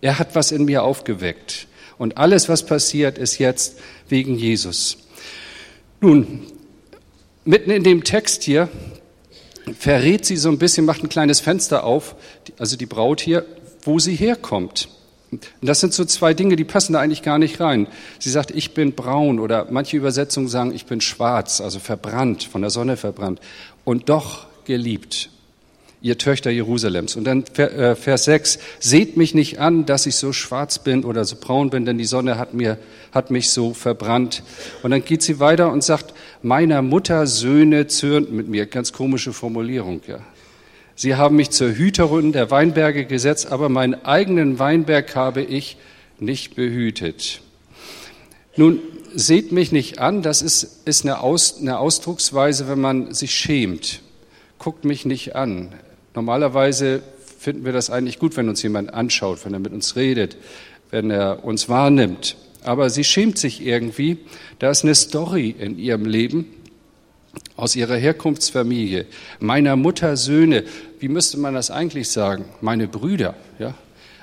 Er 0.00 0.18
hat 0.18 0.34
was 0.34 0.52
in 0.52 0.64
mir 0.64 0.82
aufgeweckt. 0.82 1.66
Und 1.98 2.16
alles, 2.16 2.48
was 2.48 2.64
passiert, 2.64 3.18
ist 3.18 3.38
jetzt 3.38 3.78
wegen 4.08 4.36
Jesus. 4.36 4.98
Nun, 6.00 6.42
mitten 7.44 7.70
in 7.70 7.82
dem 7.82 8.04
Text 8.04 8.44
hier 8.44 8.68
verrät 9.76 10.24
sie 10.24 10.36
so 10.36 10.48
ein 10.48 10.58
bisschen, 10.58 10.86
macht 10.86 11.02
ein 11.02 11.08
kleines 11.08 11.40
Fenster 11.40 11.84
auf, 11.84 12.14
also 12.58 12.76
die 12.76 12.86
Braut 12.86 13.20
hier, 13.20 13.44
wo 13.82 13.98
sie 13.98 14.14
herkommt. 14.14 14.88
Und 15.30 15.50
das 15.60 15.80
sind 15.80 15.92
so 15.92 16.04
zwei 16.04 16.32
Dinge, 16.32 16.56
die 16.56 16.64
passen 16.64 16.94
da 16.94 17.00
eigentlich 17.00 17.22
gar 17.22 17.38
nicht 17.38 17.60
rein. 17.60 17.86
Sie 18.18 18.30
sagt, 18.30 18.50
ich 18.50 18.72
bin 18.72 18.92
braun 18.92 19.40
oder 19.40 19.66
manche 19.70 19.96
Übersetzungen 19.96 20.48
sagen, 20.48 20.74
ich 20.74 20.86
bin 20.86 21.00
schwarz, 21.00 21.60
also 21.60 21.80
verbrannt, 21.80 22.44
von 22.44 22.62
der 22.62 22.70
Sonne 22.70 22.96
verbrannt 22.96 23.40
und 23.84 24.08
doch 24.08 24.46
geliebt. 24.64 25.30
Ihr 26.00 26.18
Töchter 26.18 26.50
Jerusalems. 26.50 27.16
Und 27.16 27.24
dann 27.24 27.44
äh, 27.56 27.96
Vers 27.96 28.24
6, 28.24 28.58
seht 28.78 29.16
mich 29.16 29.34
nicht 29.34 29.58
an, 29.58 29.84
dass 29.84 30.06
ich 30.06 30.16
so 30.16 30.32
schwarz 30.32 30.78
bin 30.78 31.04
oder 31.04 31.24
so 31.24 31.36
braun 31.40 31.70
bin, 31.70 31.84
denn 31.84 31.98
die 31.98 32.04
Sonne 32.04 32.38
hat, 32.38 32.54
mir, 32.54 32.78
hat 33.12 33.30
mich 33.30 33.50
so 33.50 33.74
verbrannt. 33.74 34.42
Und 34.82 34.92
dann 34.92 35.04
geht 35.04 35.22
sie 35.22 35.40
weiter 35.40 35.72
und 35.72 35.82
sagt, 35.82 36.14
meiner 36.42 36.82
Mutter 36.82 37.26
Söhne 37.26 37.88
zürnt 37.88 38.32
mit 38.32 38.48
mir. 38.48 38.66
Ganz 38.66 38.92
komische 38.92 39.32
Formulierung, 39.32 40.00
ja. 40.06 40.20
Sie 40.94 41.14
haben 41.14 41.36
mich 41.36 41.50
zur 41.50 41.76
Hüterin 41.76 42.32
der 42.32 42.50
Weinberge 42.50 43.04
gesetzt, 43.04 43.52
aber 43.52 43.68
meinen 43.68 44.04
eigenen 44.04 44.58
Weinberg 44.58 45.14
habe 45.14 45.42
ich 45.42 45.76
nicht 46.18 46.56
behütet. 46.56 47.40
Nun, 48.56 48.80
seht 49.14 49.52
mich 49.52 49.70
nicht 49.70 50.00
an, 50.00 50.22
das 50.22 50.42
ist, 50.42 50.86
ist 50.86 51.04
eine, 51.04 51.20
Aus, 51.20 51.60
eine 51.60 51.78
Ausdrucksweise, 51.78 52.68
wenn 52.68 52.80
man 52.80 53.14
sich 53.14 53.32
schämt. 53.32 54.02
Guckt 54.58 54.84
mich 54.84 55.04
nicht 55.04 55.36
an. 55.36 55.72
Normalerweise 56.18 57.00
finden 57.38 57.64
wir 57.64 57.70
das 57.70 57.90
eigentlich 57.90 58.18
gut, 58.18 58.36
wenn 58.36 58.48
uns 58.48 58.60
jemand 58.60 58.92
anschaut, 58.92 59.44
wenn 59.44 59.52
er 59.52 59.60
mit 59.60 59.72
uns 59.72 59.94
redet, 59.94 60.36
wenn 60.90 61.12
er 61.12 61.44
uns 61.44 61.68
wahrnimmt. 61.68 62.36
Aber 62.64 62.90
sie 62.90 63.04
schämt 63.04 63.38
sich 63.38 63.64
irgendwie. 63.64 64.18
Da 64.58 64.68
ist 64.68 64.82
eine 64.82 64.96
Story 64.96 65.54
in 65.56 65.78
ihrem 65.78 66.06
Leben 66.06 66.46
aus 67.54 67.76
ihrer 67.76 67.94
Herkunftsfamilie, 67.94 69.06
meiner 69.38 69.76
Mutter 69.76 70.16
Söhne. 70.16 70.64
Wie 70.98 71.06
müsste 71.06 71.38
man 71.38 71.54
das 71.54 71.70
eigentlich 71.70 72.08
sagen? 72.08 72.46
Meine 72.60 72.88
Brüder, 72.88 73.36
ja? 73.60 73.74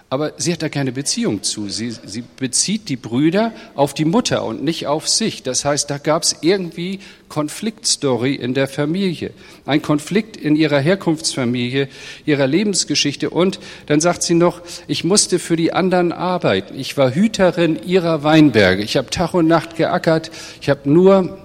Aber 0.07 0.33
sie 0.37 0.53
hat 0.53 0.61
da 0.61 0.69
keine 0.69 0.91
Beziehung 0.91 1.41
zu. 1.41 1.67
Sie, 1.67 1.89
sie 1.89 2.23
bezieht 2.37 2.89
die 2.89 2.95
Brüder 2.95 3.51
auf 3.73 3.95
die 3.95 4.05
Mutter 4.05 4.45
und 4.45 4.63
nicht 4.63 4.85
auf 4.85 5.09
sich. 5.09 5.41
Das 5.41 5.65
heißt, 5.65 5.89
da 5.89 5.97
gab 5.97 6.21
es 6.21 6.37
irgendwie 6.41 6.99
Konfliktstory 7.27 8.35
in 8.35 8.53
der 8.53 8.67
Familie. 8.67 9.31
Ein 9.65 9.81
Konflikt 9.81 10.37
in 10.37 10.55
ihrer 10.55 10.79
Herkunftsfamilie, 10.79 11.89
ihrer 12.23 12.45
Lebensgeschichte. 12.45 13.31
Und 13.31 13.59
dann 13.87 13.99
sagt 13.99 14.21
sie 14.21 14.35
noch, 14.35 14.61
ich 14.87 15.03
musste 15.03 15.39
für 15.39 15.55
die 15.55 15.73
anderen 15.73 16.11
arbeiten. 16.11 16.79
Ich 16.79 16.95
war 16.97 17.13
Hüterin 17.13 17.79
ihrer 17.83 18.23
Weinberge. 18.23 18.83
Ich 18.83 18.97
habe 18.97 19.09
Tag 19.09 19.33
und 19.33 19.47
Nacht 19.47 19.75
geackert. 19.75 20.29
Ich 20.61 20.69
habe 20.69 20.87
nur 20.87 21.39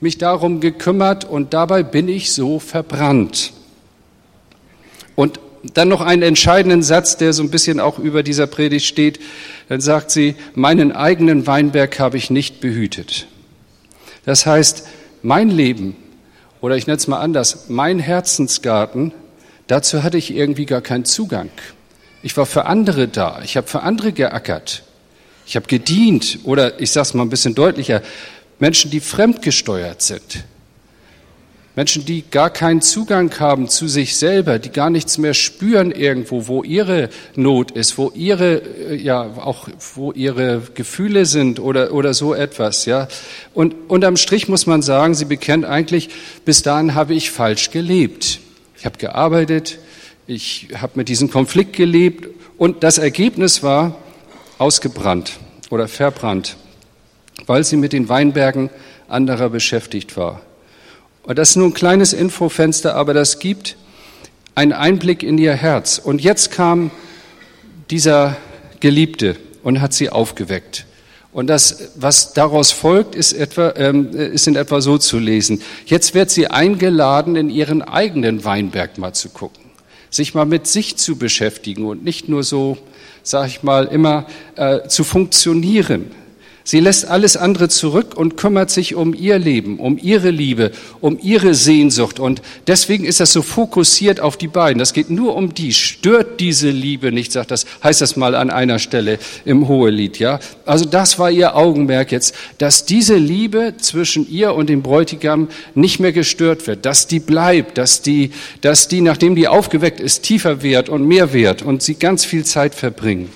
mich 0.00 0.16
darum 0.16 0.60
gekümmert 0.60 1.24
und 1.24 1.54
dabei 1.54 1.82
bin 1.82 2.08
ich 2.08 2.32
so 2.32 2.60
verbrannt. 2.60 3.52
Und 5.16 5.40
dann 5.74 5.88
noch 5.88 6.00
einen 6.00 6.22
entscheidenden 6.22 6.82
Satz, 6.82 7.16
der 7.16 7.32
so 7.32 7.42
ein 7.42 7.50
bisschen 7.50 7.80
auch 7.80 7.98
über 7.98 8.22
dieser 8.22 8.46
Predigt 8.46 8.86
steht. 8.86 9.20
Dann 9.68 9.80
sagt 9.80 10.10
sie, 10.10 10.34
meinen 10.54 10.92
eigenen 10.92 11.46
Weinberg 11.46 11.98
habe 11.98 12.16
ich 12.16 12.30
nicht 12.30 12.60
behütet. 12.60 13.26
Das 14.24 14.46
heißt, 14.46 14.86
mein 15.22 15.50
Leben, 15.50 15.96
oder 16.60 16.76
ich 16.76 16.86
nenne 16.86 16.98
es 16.98 17.06
mal 17.06 17.20
anders, 17.20 17.66
mein 17.68 17.98
Herzensgarten, 17.98 19.12
dazu 19.66 20.02
hatte 20.02 20.18
ich 20.18 20.34
irgendwie 20.34 20.66
gar 20.66 20.80
keinen 20.80 21.04
Zugang. 21.04 21.50
Ich 22.22 22.36
war 22.36 22.46
für 22.46 22.66
andere 22.66 23.08
da, 23.08 23.40
ich 23.44 23.56
habe 23.56 23.66
für 23.66 23.82
andere 23.82 24.12
geackert, 24.12 24.82
ich 25.46 25.54
habe 25.56 25.66
gedient, 25.66 26.40
oder 26.44 26.80
ich 26.80 26.90
sage 26.90 27.02
es 27.02 27.14
mal 27.14 27.22
ein 27.22 27.30
bisschen 27.30 27.54
deutlicher, 27.54 28.02
Menschen, 28.58 28.90
die 28.90 29.00
fremdgesteuert 29.00 30.02
sind, 30.02 30.44
Menschen, 31.76 32.06
die 32.06 32.24
gar 32.30 32.48
keinen 32.48 32.80
Zugang 32.80 33.38
haben 33.38 33.68
zu 33.68 33.86
sich 33.86 34.16
selber, 34.16 34.58
die 34.58 34.70
gar 34.70 34.88
nichts 34.88 35.18
mehr 35.18 35.34
spüren 35.34 35.92
irgendwo, 35.92 36.48
wo 36.48 36.62
ihre 36.62 37.10
Not 37.34 37.70
ist, 37.70 37.98
wo 37.98 38.10
ihre, 38.14 38.62
äh, 38.90 38.96
ja, 38.96 39.20
auch, 39.36 39.68
wo 39.94 40.10
ihre 40.12 40.62
Gefühle 40.74 41.26
sind 41.26 41.60
oder, 41.60 41.92
oder 41.92 42.14
so 42.14 42.32
etwas, 42.32 42.86
ja. 42.86 43.08
Und 43.52 43.74
unterm 43.88 44.16
Strich 44.16 44.48
muss 44.48 44.66
man 44.66 44.80
sagen, 44.80 45.14
sie 45.14 45.26
bekennt 45.26 45.66
eigentlich, 45.66 46.08
bis 46.46 46.62
dahin 46.62 46.94
habe 46.94 47.12
ich 47.12 47.30
falsch 47.30 47.70
gelebt. 47.70 48.40
Ich 48.78 48.86
habe 48.86 48.96
gearbeitet, 48.96 49.78
ich 50.26 50.68
habe 50.80 50.94
mit 50.94 51.10
diesem 51.10 51.30
Konflikt 51.30 51.76
gelebt 51.76 52.30
und 52.56 52.84
das 52.84 52.96
Ergebnis 52.96 53.62
war 53.62 53.98
ausgebrannt 54.56 55.38
oder 55.68 55.88
verbrannt, 55.88 56.56
weil 57.44 57.64
sie 57.64 57.76
mit 57.76 57.92
den 57.92 58.08
Weinbergen 58.08 58.70
anderer 59.08 59.50
beschäftigt 59.50 60.16
war. 60.16 60.40
Und 61.26 61.38
das 61.38 61.50
ist 61.50 61.56
nur 61.56 61.66
ein 61.66 61.74
kleines 61.74 62.12
Infofenster, 62.12 62.94
aber 62.94 63.12
das 63.12 63.40
gibt 63.40 63.76
einen 64.54 64.72
Einblick 64.72 65.24
in 65.24 65.38
ihr 65.38 65.54
Herz. 65.54 65.98
Und 65.98 66.22
jetzt 66.22 66.52
kam 66.52 66.92
dieser 67.90 68.36
Geliebte 68.78 69.36
und 69.64 69.80
hat 69.80 69.92
sie 69.92 70.08
aufgeweckt. 70.08 70.86
Und 71.32 71.48
das, 71.48 71.90
was 71.96 72.32
daraus 72.32 72.70
folgt, 72.70 73.14
ist, 73.14 73.32
etwa, 73.32 73.74
ähm, 73.76 74.10
ist 74.12 74.46
in 74.46 74.54
etwa 74.54 74.80
so 74.80 74.98
zu 74.98 75.18
lesen. 75.18 75.60
Jetzt 75.84 76.14
wird 76.14 76.30
sie 76.30 76.46
eingeladen, 76.46 77.36
in 77.36 77.50
ihren 77.50 77.82
eigenen 77.82 78.44
Weinberg 78.44 78.96
mal 78.96 79.12
zu 79.12 79.28
gucken, 79.28 79.64
sich 80.08 80.32
mal 80.32 80.46
mit 80.46 80.66
sich 80.66 80.96
zu 80.96 81.16
beschäftigen 81.16 81.84
und 81.84 82.04
nicht 82.04 82.28
nur 82.28 82.44
so, 82.44 82.78
sag 83.22 83.48
ich 83.48 83.62
mal, 83.64 83.86
immer 83.86 84.26
äh, 84.54 84.86
zu 84.88 85.04
funktionieren, 85.04 86.12
Sie 86.66 86.80
lässt 86.80 87.04
alles 87.04 87.36
andere 87.36 87.68
zurück 87.68 88.16
und 88.16 88.36
kümmert 88.36 88.70
sich 88.70 88.96
um 88.96 89.14
ihr 89.14 89.38
Leben, 89.38 89.78
um 89.78 89.96
ihre 90.02 90.30
Liebe, 90.30 90.72
um 91.00 91.16
ihre 91.22 91.54
Sehnsucht. 91.54 92.18
Und 92.18 92.42
deswegen 92.66 93.04
ist 93.04 93.20
das 93.20 93.32
so 93.32 93.42
fokussiert 93.42 94.18
auf 94.18 94.36
die 94.36 94.48
beiden. 94.48 94.80
Das 94.80 94.92
geht 94.92 95.08
nur 95.08 95.36
um 95.36 95.54
die. 95.54 95.72
Stört 95.72 96.40
diese 96.40 96.70
Liebe 96.70 97.12
nicht, 97.12 97.30
sagt 97.30 97.52
das, 97.52 97.66
heißt 97.84 98.00
das 98.00 98.16
mal 98.16 98.34
an 98.34 98.50
einer 98.50 98.80
Stelle 98.80 99.20
im 99.44 99.68
Hohelied, 99.68 100.18
ja? 100.18 100.40
Also 100.64 100.86
das 100.86 101.20
war 101.20 101.30
ihr 101.30 101.54
Augenmerk 101.54 102.10
jetzt, 102.10 102.34
dass 102.58 102.84
diese 102.84 103.14
Liebe 103.14 103.74
zwischen 103.78 104.28
ihr 104.28 104.52
und 104.52 104.68
dem 104.68 104.82
Bräutigam 104.82 105.46
nicht 105.76 106.00
mehr 106.00 106.12
gestört 106.12 106.66
wird, 106.66 106.84
dass 106.84 107.06
die 107.06 107.20
bleibt, 107.20 107.78
dass 107.78 108.02
die, 108.02 108.32
dass 108.60 108.88
die, 108.88 109.02
nachdem 109.02 109.36
die 109.36 109.46
aufgeweckt 109.46 110.00
ist, 110.00 110.24
tiefer 110.24 110.64
wird 110.64 110.88
und 110.88 111.06
mehr 111.06 111.32
wird 111.32 111.62
und 111.62 111.80
sie 111.80 111.94
ganz 111.94 112.24
viel 112.24 112.44
Zeit 112.44 112.74
verbringen. 112.74 113.30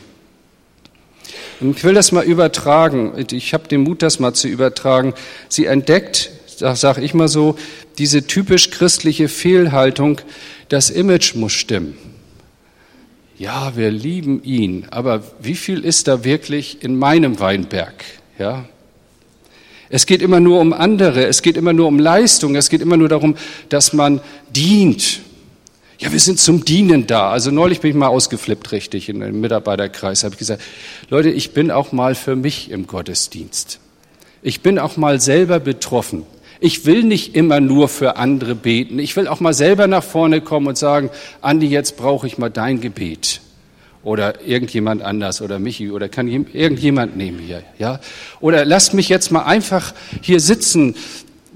Und 1.60 1.76
ich 1.76 1.84
will 1.84 1.94
das 1.94 2.12
mal 2.12 2.24
übertragen. 2.24 3.12
Ich 3.30 3.52
habe 3.52 3.68
den 3.68 3.82
Mut, 3.82 4.02
das 4.02 4.18
mal 4.18 4.32
zu 4.32 4.48
übertragen. 4.48 5.14
Sie 5.48 5.66
entdeckt, 5.66 6.30
sage 6.56 7.02
ich 7.02 7.14
mal 7.14 7.28
so, 7.28 7.56
diese 7.98 8.26
typisch 8.26 8.70
christliche 8.70 9.28
Fehlhaltung, 9.28 10.20
das 10.68 10.90
Image 10.90 11.34
muss 11.34 11.52
stimmen. 11.52 11.96
Ja, 13.36 13.76
wir 13.76 13.90
lieben 13.90 14.42
ihn, 14.42 14.86
aber 14.90 15.22
wie 15.40 15.54
viel 15.54 15.84
ist 15.84 16.08
da 16.08 16.24
wirklich 16.24 16.82
in 16.82 16.96
meinem 16.96 17.40
Weinberg? 17.40 18.04
Ja, 18.38 18.66
es 19.92 20.06
geht 20.06 20.22
immer 20.22 20.38
nur 20.38 20.60
um 20.60 20.72
andere, 20.72 21.26
es 21.26 21.42
geht 21.42 21.56
immer 21.56 21.72
nur 21.72 21.88
um 21.88 21.98
Leistung, 21.98 22.54
es 22.54 22.70
geht 22.70 22.80
immer 22.80 22.96
nur 22.96 23.08
darum, 23.08 23.36
dass 23.70 23.92
man 23.92 24.20
dient. 24.54 25.20
Ja, 26.00 26.10
wir 26.10 26.18
sind 26.18 26.40
zum 26.40 26.64
Dienen 26.64 27.06
da. 27.06 27.30
Also 27.30 27.50
neulich 27.50 27.80
bin 27.80 27.90
ich 27.90 27.96
mal 27.96 28.06
ausgeflippt 28.08 28.72
richtig 28.72 29.10
in 29.10 29.22
einem 29.22 29.38
Mitarbeiterkreis. 29.38 30.24
Habe 30.24 30.32
ich 30.32 30.38
gesagt, 30.38 30.62
Leute, 31.10 31.28
ich 31.28 31.52
bin 31.52 31.70
auch 31.70 31.92
mal 31.92 32.14
für 32.14 32.36
mich 32.36 32.70
im 32.70 32.86
Gottesdienst. 32.86 33.80
Ich 34.40 34.62
bin 34.62 34.78
auch 34.78 34.96
mal 34.96 35.20
selber 35.20 35.60
betroffen. 35.60 36.24
Ich 36.58 36.86
will 36.86 37.04
nicht 37.04 37.36
immer 37.36 37.60
nur 37.60 37.88
für 37.88 38.16
andere 38.16 38.54
beten. 38.54 38.98
Ich 38.98 39.14
will 39.14 39.28
auch 39.28 39.40
mal 39.40 39.52
selber 39.52 39.86
nach 39.88 40.02
vorne 40.02 40.40
kommen 40.40 40.68
und 40.68 40.78
sagen, 40.78 41.10
Andi, 41.42 41.66
jetzt 41.66 41.98
brauche 41.98 42.26
ich 42.26 42.38
mal 42.38 42.50
dein 42.50 42.80
Gebet. 42.80 43.42
Oder 44.02 44.40
irgendjemand 44.46 45.02
anders 45.02 45.42
oder 45.42 45.58
Michi 45.58 45.90
oder 45.90 46.08
kann 46.08 46.28
irgendjemand 46.28 47.18
nehmen 47.18 47.40
hier, 47.40 47.62
ja? 47.78 48.00
Oder 48.40 48.64
lasst 48.64 48.94
mich 48.94 49.10
jetzt 49.10 49.30
mal 49.30 49.42
einfach 49.42 49.92
hier 50.22 50.40
sitzen 50.40 50.94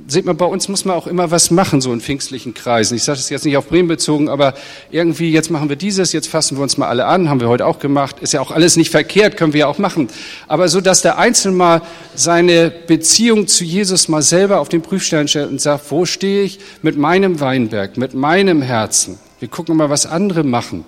Seht 0.07 0.27
mal, 0.27 0.35
bei 0.35 0.45
uns 0.45 0.69
muss 0.69 0.85
man 0.85 0.97
auch 0.97 1.07
immer 1.07 1.31
was 1.31 1.51
machen, 1.51 1.81
so 1.81 1.91
in 1.91 2.01
pfingstlichen 2.03 2.53
Kreisen. 2.53 2.95
Ich 2.95 3.05
sage 3.05 3.17
das 3.17 3.31
jetzt 3.31 3.47
nicht 3.47 3.57
auf 3.57 3.69
Bremen 3.69 3.89
bezogen, 3.89 4.29
aber 4.29 4.53
irgendwie, 4.91 5.31
jetzt 5.33 5.51
machen 5.51 5.71
wir 5.71 5.77
dieses, 5.77 6.13
jetzt 6.13 6.29
fassen 6.29 6.59
wir 6.59 6.63
uns 6.63 6.77
mal 6.77 6.89
alle 6.89 7.07
an, 7.07 7.31
haben 7.31 7.41
wir 7.41 7.49
heute 7.49 7.65
auch 7.65 7.79
gemacht. 7.79 8.17
Ist 8.21 8.35
ja 8.35 8.43
auch 8.43 8.51
alles 8.51 8.77
nicht 8.77 8.91
verkehrt, 8.91 9.39
können 9.39 9.55
wir 9.55 9.61
ja 9.61 9.67
auch 9.67 9.79
machen. 9.79 10.09
Aber 10.47 10.69
so, 10.69 10.83
dass 10.83 11.01
der 11.01 11.17
Einzelne 11.17 11.57
mal 11.57 11.83
seine 12.15 12.71
Beziehung 12.71 13.47
zu 13.47 13.65
Jesus 13.65 14.09
mal 14.09 14.21
selber 14.21 14.61
auf 14.61 14.69
den 14.69 14.83
Prüfstein 14.83 15.27
stellt 15.27 15.49
und 15.49 15.61
sagt, 15.61 15.91
wo 15.91 16.05
stehe 16.05 16.43
ich 16.43 16.59
mit 16.83 16.99
meinem 16.99 17.41
Weinberg, 17.41 17.97
mit 17.97 18.13
meinem 18.13 18.61
Herzen? 18.61 19.19
Wir 19.39 19.49
gucken 19.49 19.75
mal, 19.75 19.89
was 19.89 20.05
andere 20.05 20.45
machen. 20.45 20.85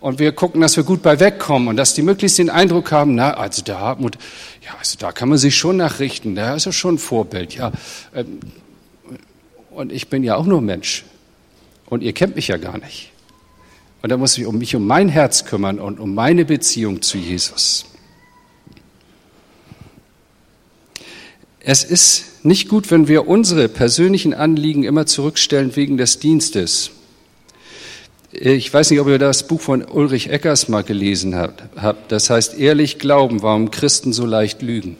Und 0.00 0.20
wir 0.20 0.30
gucken, 0.32 0.60
dass 0.60 0.76
wir 0.76 0.84
gut 0.84 1.02
bei 1.02 1.18
wegkommen 1.18 1.68
und 1.68 1.76
dass 1.76 1.94
die 1.94 2.02
möglichst 2.02 2.38
den 2.38 2.50
Eindruck 2.50 2.92
haben, 2.92 3.16
na, 3.16 3.34
also 3.34 3.62
der 3.62 3.80
Hartmut, 3.80 4.16
ja, 4.64 4.76
also 4.78 4.96
da 4.98 5.10
kann 5.10 5.28
man 5.28 5.38
sich 5.38 5.56
schon 5.56 5.76
nachrichten, 5.76 6.36
der 6.36 6.54
ist 6.54 6.66
ja 6.66 6.72
schon 6.72 6.94
ein 6.94 6.98
Vorbild, 6.98 7.54
ja. 7.54 7.72
Ähm, 8.14 8.38
und 9.70 9.92
ich 9.92 10.08
bin 10.08 10.22
ja 10.22 10.36
auch 10.36 10.46
nur 10.46 10.60
Mensch. 10.60 11.04
Und 11.86 12.02
ihr 12.02 12.12
kennt 12.12 12.36
mich 12.36 12.48
ja 12.48 12.58
gar 12.58 12.78
nicht. 12.78 13.12
Und 14.02 14.10
da 14.10 14.16
muss 14.16 14.38
ich 14.38 14.46
um 14.46 14.58
mich 14.58 14.76
um 14.76 14.86
mein 14.86 15.08
Herz 15.08 15.44
kümmern 15.44 15.80
und 15.80 15.98
um 15.98 16.14
meine 16.14 16.44
Beziehung 16.44 17.02
zu 17.02 17.18
Jesus. 17.18 17.86
Es 21.60 21.82
ist 21.84 22.44
nicht 22.44 22.68
gut, 22.68 22.90
wenn 22.90 23.08
wir 23.08 23.26
unsere 23.26 23.68
persönlichen 23.68 24.32
Anliegen 24.32 24.84
immer 24.84 25.06
zurückstellen 25.06 25.74
wegen 25.74 25.96
des 25.96 26.18
Dienstes. 26.18 26.92
Ich 28.30 28.72
weiß 28.72 28.90
nicht, 28.90 29.00
ob 29.00 29.08
ihr 29.08 29.18
das 29.18 29.46
Buch 29.46 29.60
von 29.60 29.82
Ulrich 29.82 30.28
Eckers 30.30 30.68
mal 30.68 30.84
gelesen 30.84 31.34
habt. 31.34 31.62
Das 32.08 32.28
heißt, 32.30 32.58
ehrlich 32.58 32.98
glauben, 32.98 33.42
warum 33.42 33.70
Christen 33.70 34.12
so 34.12 34.26
leicht 34.26 34.60
lügen. 34.60 34.96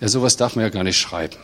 Ja, 0.00 0.08
sowas 0.08 0.36
darf 0.36 0.56
man 0.56 0.64
ja 0.64 0.68
gar 0.68 0.84
nicht 0.84 0.98
schreiben. 0.98 1.36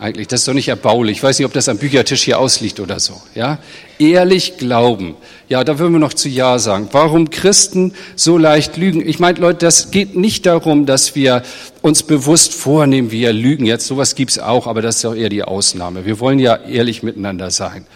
eigentlich. 0.00 0.28
Das 0.28 0.40
ist 0.40 0.48
doch 0.48 0.54
nicht 0.54 0.68
erbaulich. 0.68 1.18
Ich 1.18 1.22
weiß 1.22 1.38
nicht, 1.38 1.46
ob 1.46 1.52
das 1.52 1.68
am 1.68 1.78
Büchertisch 1.78 2.22
hier 2.22 2.38
ausliegt 2.38 2.80
oder 2.80 3.00
so. 3.00 3.20
Ja? 3.34 3.58
Ehrlich 3.98 4.56
glauben. 4.56 5.16
Ja, 5.48 5.64
da 5.64 5.78
würden 5.78 5.92
wir 5.92 5.98
noch 5.98 6.14
zu 6.14 6.28
Ja 6.28 6.58
sagen. 6.58 6.88
Warum 6.92 7.30
Christen 7.30 7.94
so 8.14 8.38
leicht 8.38 8.76
lügen? 8.76 9.06
Ich 9.06 9.18
meine, 9.18 9.38
Leute, 9.40 9.66
das 9.66 9.90
geht 9.90 10.16
nicht 10.16 10.46
darum, 10.46 10.86
dass 10.86 11.14
wir 11.14 11.42
uns 11.82 12.02
bewusst 12.02 12.54
vornehmen, 12.54 13.10
wir 13.10 13.32
lügen 13.32 13.66
jetzt. 13.66 13.86
Sowas 13.86 14.14
gibt's 14.14 14.38
auch, 14.38 14.66
aber 14.66 14.82
das 14.82 14.96
ist 14.96 15.04
doch 15.04 15.14
eher 15.14 15.28
die 15.28 15.42
Ausnahme. 15.42 16.04
Wir 16.04 16.20
wollen 16.20 16.38
ja 16.38 16.56
ehrlich 16.56 17.02
miteinander 17.02 17.50
sein. 17.50 17.86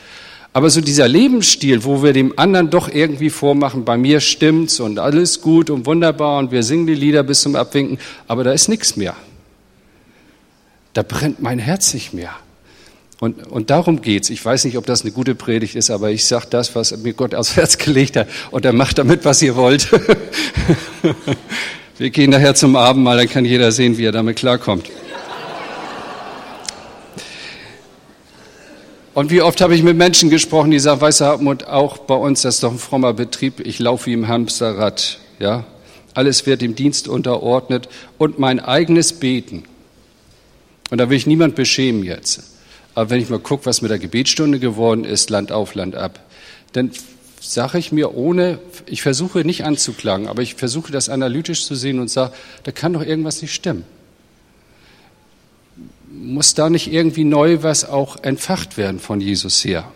Aber 0.53 0.69
so 0.69 0.81
dieser 0.81 1.09
Lebensstil, 1.09 1.85
wo 1.85 2.03
wir 2.03 2.13
dem 2.13 2.39
anderen 2.39 2.69
doch 2.69 2.89
irgendwie 2.89 3.31
vormachen, 3.31 3.85
bei 3.85 3.97
mir 3.97 4.21
stimmt's 4.21 4.81
und 4.81 4.99
alles 4.99 5.41
gut 5.41 5.71
und 5.71 5.87
wunderbar 5.87 6.39
und 6.39 6.51
wir 6.51 6.63
singen 6.63 6.87
die 6.87 6.95
Lieder 6.95 7.23
bis 7.23 7.41
zum 7.41 7.57
Abwinken, 7.57 7.99
aber 8.29 8.45
da 8.45 8.53
ist 8.53 8.69
nichts 8.69 8.97
mehr 8.97 9.17
da 10.93 11.03
brennt 11.03 11.41
mein 11.41 11.59
Herz 11.59 11.95
nicht 11.95 12.13
mehr. 12.13 12.31
Und, 13.21 13.47
und 13.47 13.71
darum 13.71 14.03
geht's. 14.03 14.31
Ich 14.31 14.45
weiß 14.45 14.65
nicht, 14.65 14.77
ob 14.77 14.85
das 14.85 15.03
eine 15.03 15.13
gute 15.13 15.35
Predigt 15.35 15.77
ist, 15.77 15.91
aber 15.91 16.11
ich 16.11 16.25
sage 16.25 16.47
das, 16.51 16.75
was 16.75 16.97
mir 16.99 17.13
Gott 17.13 17.35
aufs 17.35 17.57
Herz 17.57 17.79
gelegt 17.79 18.17
hat. 18.17 18.29
Und 18.51 18.65
er 18.65 18.73
macht 18.73 18.99
damit, 18.99 19.25
was 19.25 19.41
ihr 19.43 19.55
wollt. 19.57 19.89
Wir 21.99 22.11
gehen 22.11 22.31
nachher 22.31 22.57
zum 22.57 22.75
Abendmahl, 22.75 23.17
dann 23.17 23.29
kann 23.29 23.45
jeder 23.45 23.71
sehen, 23.71 23.97
wie 23.97 24.07
er 24.07 24.13
damit 24.13 24.37
klarkommt. 24.37 24.87
Und 29.15 29.31
wie 29.31 29.43
oft 29.43 29.61
habe 29.61 29.75
ich 29.75 29.83
mit 29.83 29.97
Menschen 29.97 30.31
gesprochen, 30.31 30.71
die 30.71 30.79
sagen, 30.79 31.01
weißt 31.01 31.21
du, 31.21 31.25
Hartmut, 31.27 31.65
auch 31.65 31.99
bei 31.99 32.15
uns, 32.15 32.43
das 32.43 32.57
ist 32.57 32.63
doch 32.63 32.73
ein 32.73 32.79
frommer 32.79 33.13
Betrieb, 33.13 33.61
ich 33.61 33.79
laufe 33.79 34.07
wie 34.07 34.15
im 34.15 34.29
Hamsterrad, 34.29 35.19
ja. 35.39 35.65
Alles 36.15 36.47
wird 36.47 36.61
dem 36.61 36.75
Dienst 36.75 37.09
unterordnet 37.09 37.89
und 38.19 38.39
mein 38.39 38.61
eigenes 38.61 39.15
Beten 39.15 39.65
und 40.93 40.99
da 40.99 41.09
will 41.09 41.17
ich 41.17 41.27
niemand 41.27 41.55
beschämen 41.55 42.05
jetzt. 42.05 42.43
Aber 42.95 43.09
wenn 43.09 43.19
ich 43.19 43.31
mal 43.31 43.39
gucke, 43.39 43.65
was 43.65 43.81
mit 43.81 43.91
der 43.91 43.99
Gebetsstunde 43.99 44.59
geworden 44.59 45.05
ist, 45.05 45.31
Land 45.31 45.51
auf, 45.51 45.75
Land 45.75 45.95
ab, 45.97 46.21
dann 46.75 46.91
sage 47.41 47.79
ich 47.79 47.93
mir 47.93 48.15
ohne, 48.15 48.59
ich 48.85 49.01
versuche 49.01 49.39
nicht 49.39 49.65
anzuklagen, 49.65 50.29
aber 50.29 50.43
ich 50.43 50.55
versuche 50.55 50.93
das 50.93 51.09
analytisch 51.09 51.65
zu 51.65 51.77
sehen 51.77 51.99
und 51.99 52.09
sage, 52.09 52.35
da 52.65 52.73
kann 52.73 52.93
doch 52.93 53.03
irgendwas 53.03 53.41
nicht 53.41 53.55
stimmen. 53.55 53.87
Muss 56.15 56.55
da 56.55 56.69
nicht 56.69 56.93
irgendwie 56.93 57.25
neu 57.25 57.63
was 57.63 57.89
auch 57.89 58.23
entfacht 58.23 58.77
werden 58.77 59.01
von 59.01 59.21
Jesus 59.21 59.65
her? 59.65 59.91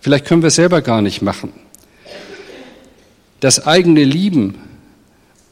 Vielleicht 0.00 0.24
können 0.24 0.42
wir 0.42 0.48
es 0.48 0.54
selber 0.54 0.80
gar 0.80 1.02
nicht 1.02 1.22
machen. 1.22 1.52
Das 3.40 3.66
eigene 3.66 4.04
Lieben 4.04 4.54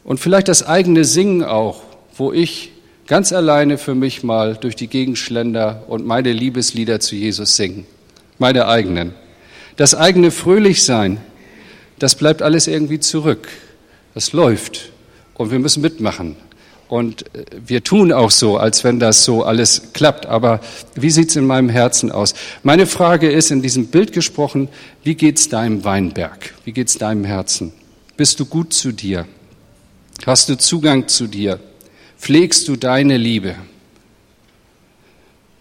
und 0.04 0.18
vielleicht 0.18 0.49
das 0.49 0.66
eigene 0.66 1.04
Singen 1.04 1.44
auch, 1.44 1.82
wo 2.16 2.32
ich 2.32 2.73
ganz 3.06 3.32
alleine 3.32 3.78
für 3.78 3.94
mich 3.94 4.23
mal 4.23 4.56
durch 4.56 4.75
die 4.75 4.88
Gegend 4.88 5.18
schlender 5.18 5.85
und 5.88 6.06
meine 6.06 6.32
Liebeslieder 6.32 7.00
zu 7.00 7.14
Jesus 7.14 7.56
singen. 7.56 7.87
Meine 8.38 8.66
eigenen. 8.66 9.14
Das 9.76 9.94
eigene 9.94 10.30
Fröhlichsein, 10.30 11.20
das 11.99 12.14
bleibt 12.14 12.42
alles 12.42 12.66
irgendwie 12.66 13.00
zurück. 13.00 13.49
Das 14.14 14.32
läuft. 14.32 14.92
Und 15.35 15.50
wir 15.50 15.58
müssen 15.58 15.82
mitmachen. 15.82 16.37
Und 16.88 17.35
äh, 17.35 17.45
wir 17.66 17.83
tun 17.83 18.12
auch 18.12 18.31
so, 18.31 18.57
als 18.57 18.85
wenn 18.85 19.00
das 19.00 19.25
so 19.25 19.43
alles 19.43 19.93
klappt. 19.93 20.26
Aber 20.26 20.61
wie 20.95 21.11
sieht's 21.11 21.37
in 21.37 21.47
meinem 21.47 21.69
Herzen 21.69 22.12
aus? 22.12 22.35
Meine 22.62 22.87
Frage 22.87 23.31
ist 23.31 23.50
in 23.50 23.62
diesem 23.62 23.88
Bild 23.88 24.12
gesprochen, 24.12 24.69
wie 25.02 25.14
geht's 25.14 25.49
deinem 25.49 25.85
Weinberg? 25.85 26.55
Wie 26.64 26.73
geht's 26.73 26.99
deinem 26.99 27.25
Herzen? 27.25 27.73
Bist 28.16 28.40
du 28.40 28.47
gut 28.47 28.73
zu 28.73 28.93
dir? 28.93 29.26
Hast 30.25 30.49
du 30.49 30.57
Zugang 30.57 31.09
zu 31.09 31.26
dir? 31.26 31.61
Pflegst 32.19 32.69
du 32.69 32.76
deine 32.76 33.16
Liebe? 33.16 33.57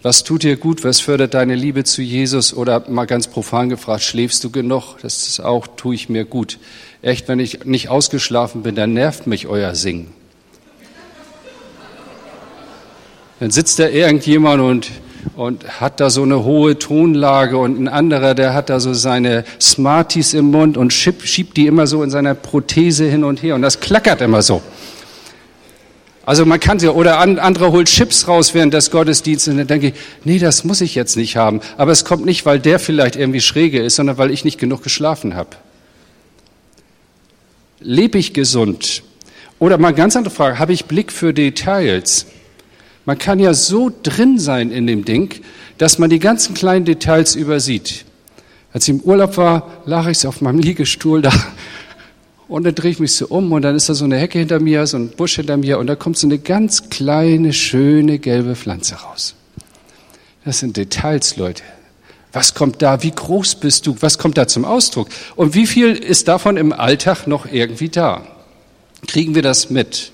Was 0.02 0.24
tut 0.24 0.44
dir 0.44 0.56
gut? 0.56 0.84
Was 0.84 1.00
fördert 1.00 1.34
deine 1.34 1.56
Liebe 1.56 1.84
zu 1.84 2.04
Jesus? 2.04 2.54
Oder 2.54 2.88
mal 2.90 3.06
ganz 3.06 3.28
profan 3.28 3.70
gefragt, 3.70 4.04
schläfst 4.04 4.44
du 4.44 4.52
genug? 4.52 4.98
Das 5.02 5.28
ist 5.28 5.40
auch, 5.40 5.66
tue 5.66 5.96
ich 5.96 6.10
mir 6.10 6.26
gut. 6.26 6.60
Echt, 7.02 7.28
wenn 7.28 7.40
ich 7.40 7.66
nicht 7.66 7.90
ausgeschlafen 7.90 8.62
bin, 8.62 8.76
dann 8.76 8.94
nervt 8.94 9.26
mich 9.26 9.48
euer 9.48 9.74
Singen. 9.74 10.14
Dann 13.46 13.52
sitzt 13.52 13.78
da 13.78 13.88
irgendjemand 13.88 14.60
und, 14.60 14.90
und 15.36 15.80
hat 15.80 16.00
da 16.00 16.10
so 16.10 16.24
eine 16.24 16.44
hohe 16.44 16.80
Tonlage 16.80 17.60
und 17.60 17.80
ein 17.80 17.88
anderer, 17.88 18.34
der 18.34 18.56
hat 18.56 18.72
da 18.72 18.80
so 18.80 18.96
seine 18.96 19.44
Smarties 19.62 20.34
im 20.34 20.50
Mund 20.50 20.78
und 20.78 20.92
schiebt, 20.92 21.28
schiebt 21.28 21.56
die 21.56 21.68
immer 21.68 21.86
so 21.86 22.02
in 22.02 22.10
seiner 22.10 22.34
Prothese 22.34 23.06
hin 23.06 23.24
und 23.24 23.44
her 23.44 23.54
und 23.54 23.62
das 23.62 23.82
klackert 23.82 24.22
immer 24.22 24.42
so. 24.42 24.64
Also 26.26 26.44
man 26.44 26.60
kann 26.60 26.80
sie, 26.80 26.92
oder 26.92 27.20
andere 27.20 27.72
holt 27.72 27.88
Chips 27.88 28.28
raus 28.28 28.56
während 28.56 28.74
des 28.74 28.90
Gottesdienstes 28.90 29.52
und 29.52 29.60
dann 29.60 29.68
denke 29.68 29.90
ich, 29.90 29.94
nee, 30.24 30.40
das 30.40 30.64
muss 30.64 30.82
ich 30.82 30.96
jetzt 30.96 31.16
nicht 31.16 31.38
haben. 31.38 31.60
Aber 31.78 31.92
es 31.92 32.04
kommt 32.04 32.26
nicht, 32.26 32.48
weil 32.48 32.60
der 32.60 32.80
vielleicht 32.80 33.16
irgendwie 33.16 33.42
schräge 33.42 33.80
ist, 33.80 33.98
sondern 33.98 34.18
weil 34.18 34.32
ich 34.32 34.44
nicht 34.44 34.58
genug 34.58 34.82
geschlafen 34.82 35.36
habe. 35.36 35.52
Lebe 37.80 38.18
ich 38.18 38.34
gesund? 38.34 39.04
Oder 39.60 39.78
mal 39.78 39.94
ganz 39.94 40.16
andere 40.16 40.34
Frage, 40.34 40.58
habe 40.58 40.74
ich 40.74 40.86
Blick 40.86 41.12
für 41.12 41.32
Details? 41.32 42.26
Man 43.06 43.18
kann 43.18 43.40
ja 43.40 43.54
so 43.54 43.92
drin 44.04 44.40
sein 44.40 44.72
in 44.72 44.88
dem 44.88 45.06
Ding, 45.06 45.42
dass 45.78 46.00
man 46.00 46.10
die 46.10 46.20
ganzen 46.20 46.56
kleinen 46.56 46.86
Details 46.86 47.36
übersieht. 47.36 48.06
Als 48.74 48.88
ich 48.88 48.96
im 48.96 49.02
Urlaub 49.02 49.38
war, 49.38 49.72
lag 49.86 50.08
ich 50.08 50.26
auf 50.28 50.42
meinem 50.42 50.60
Liegestuhl 50.60 51.22
da 51.22 51.32
und 52.48 52.66
dann 52.66 52.76
drehe 52.76 52.92
ich 52.92 53.00
mich 53.00 53.14
so 53.14 53.28
um 53.28 53.52
und 53.52 53.62
dann 53.62 53.76
ist 53.76 53.90
da 53.90 53.94
so 53.94 54.06
eine 54.06 54.18
Hecke 54.18 54.40
hinter 54.40 54.60
mir, 54.60 54.86
so 54.88 54.98
ein 54.98 55.10
Busch 55.10 55.36
hinter 55.36 55.58
mir 55.58 55.80
und 55.80 55.88
da 55.88 55.96
kommt 55.96 56.18
so 56.18 56.28
eine 56.28 56.40
ganz 56.40 56.90
kleine, 56.90 57.54
schöne 57.54 58.20
gelbe 58.20 58.56
Pflanze 58.56 58.96
raus. 58.96 59.36
Das 60.44 60.60
sind 60.60 60.78
Details, 60.78 61.38
Leute. 61.38 61.64
Was 62.34 62.54
kommt 62.54 62.82
da? 62.82 63.02
Wie 63.02 63.12
groß 63.12 63.56
bist 63.56 63.88
du? 63.88 63.96
Was 64.02 64.18
kommt 64.18 64.38
da 64.38 64.46
zum 64.46 64.66
Ausdruck? 64.66 65.08
Und 65.36 65.56
wie 65.56 65.66
viel 65.66 65.94
ist 65.96 66.28
davon 66.28 66.58
im 66.58 66.74
Alltag 66.74 67.28
noch 67.28 67.46
irgendwie 67.50 67.88
da? 67.88 68.24
Kriegen 69.08 69.36
wir 69.36 69.42
das 69.42 69.70
mit? 69.70 70.12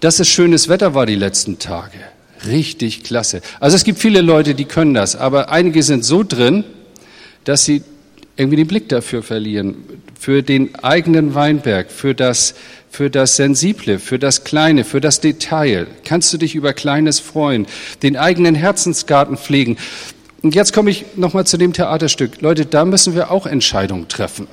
Dass 0.00 0.18
es 0.18 0.28
schönes 0.28 0.68
Wetter 0.68 0.94
war 0.94 1.06
die 1.06 1.14
letzten 1.14 1.58
Tage. 1.58 1.98
Richtig 2.46 3.04
klasse. 3.04 3.42
Also 3.60 3.76
es 3.76 3.84
gibt 3.84 3.98
viele 3.98 4.22
Leute, 4.22 4.54
die 4.54 4.64
können 4.64 4.94
das, 4.94 5.14
aber 5.14 5.50
einige 5.50 5.82
sind 5.82 6.04
so 6.04 6.22
drin, 6.22 6.64
dass 7.44 7.64
sie 7.64 7.82
irgendwie 8.36 8.56
den 8.56 8.66
Blick 8.66 8.88
dafür 8.88 9.22
verlieren, 9.22 9.76
für 10.18 10.42
den 10.42 10.74
eigenen 10.76 11.34
Weinberg, 11.34 11.90
für 11.90 12.14
das, 12.14 12.54
für 12.90 13.10
das 13.10 13.36
Sensible, 13.36 13.98
für 13.98 14.18
das 14.18 14.44
Kleine, 14.44 14.84
für 14.84 15.02
das 15.02 15.20
Detail. 15.20 15.86
Kannst 16.04 16.32
du 16.32 16.38
dich 16.38 16.54
über 16.54 16.72
Kleines 16.72 17.20
freuen, 17.20 17.66
den 18.02 18.16
eigenen 18.16 18.54
Herzensgarten 18.54 19.36
pflegen. 19.36 19.76
Und 20.42 20.54
jetzt 20.54 20.72
komme 20.72 20.90
ich 20.90 21.04
nochmal 21.16 21.46
zu 21.46 21.58
dem 21.58 21.74
Theaterstück. 21.74 22.40
Leute, 22.40 22.64
da 22.64 22.86
müssen 22.86 23.14
wir 23.14 23.30
auch 23.30 23.46
Entscheidungen 23.46 24.08
treffen. 24.08 24.46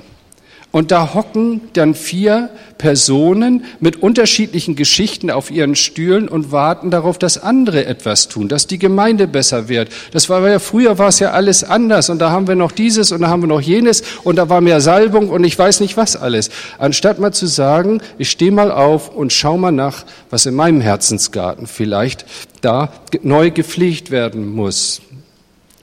Und 0.70 0.90
da 0.90 1.14
hocken 1.14 1.62
dann 1.72 1.94
vier 1.94 2.50
Personen 2.76 3.64
mit 3.80 4.02
unterschiedlichen 4.02 4.76
Geschichten 4.76 5.30
auf 5.30 5.50
ihren 5.50 5.74
Stühlen 5.74 6.28
und 6.28 6.52
warten 6.52 6.90
darauf, 6.90 7.18
dass 7.18 7.42
andere 7.42 7.86
etwas 7.86 8.28
tun, 8.28 8.48
dass 8.48 8.66
die 8.66 8.78
Gemeinde 8.78 9.26
besser 9.26 9.68
wird. 9.70 9.88
Das 10.12 10.28
war 10.28 10.46
ja 10.46 10.58
früher 10.58 10.98
war 10.98 11.08
es 11.08 11.20
ja 11.20 11.30
alles 11.30 11.64
anders 11.64 12.10
und 12.10 12.18
da 12.18 12.30
haben 12.30 12.46
wir 12.46 12.54
noch 12.54 12.70
dieses 12.70 13.12
und 13.12 13.22
da 13.22 13.28
haben 13.28 13.42
wir 13.42 13.48
noch 13.48 13.62
jenes 13.62 14.02
und 14.24 14.36
da 14.36 14.50
war 14.50 14.60
mehr 14.60 14.82
Salbung 14.82 15.30
und 15.30 15.42
ich 15.44 15.58
weiß 15.58 15.80
nicht 15.80 15.96
was 15.96 16.16
alles. 16.16 16.50
Anstatt 16.78 17.18
mal 17.18 17.32
zu 17.32 17.46
sagen, 17.46 18.02
ich 18.18 18.30
stehe 18.30 18.52
mal 18.52 18.70
auf 18.70 19.08
und 19.08 19.32
schau 19.32 19.56
mal 19.56 19.72
nach, 19.72 20.04
was 20.28 20.44
in 20.44 20.54
meinem 20.54 20.82
Herzensgarten 20.82 21.66
vielleicht 21.66 22.26
da 22.60 22.92
neu 23.22 23.50
gepflegt 23.50 24.10
werden 24.10 24.54
muss. 24.54 25.00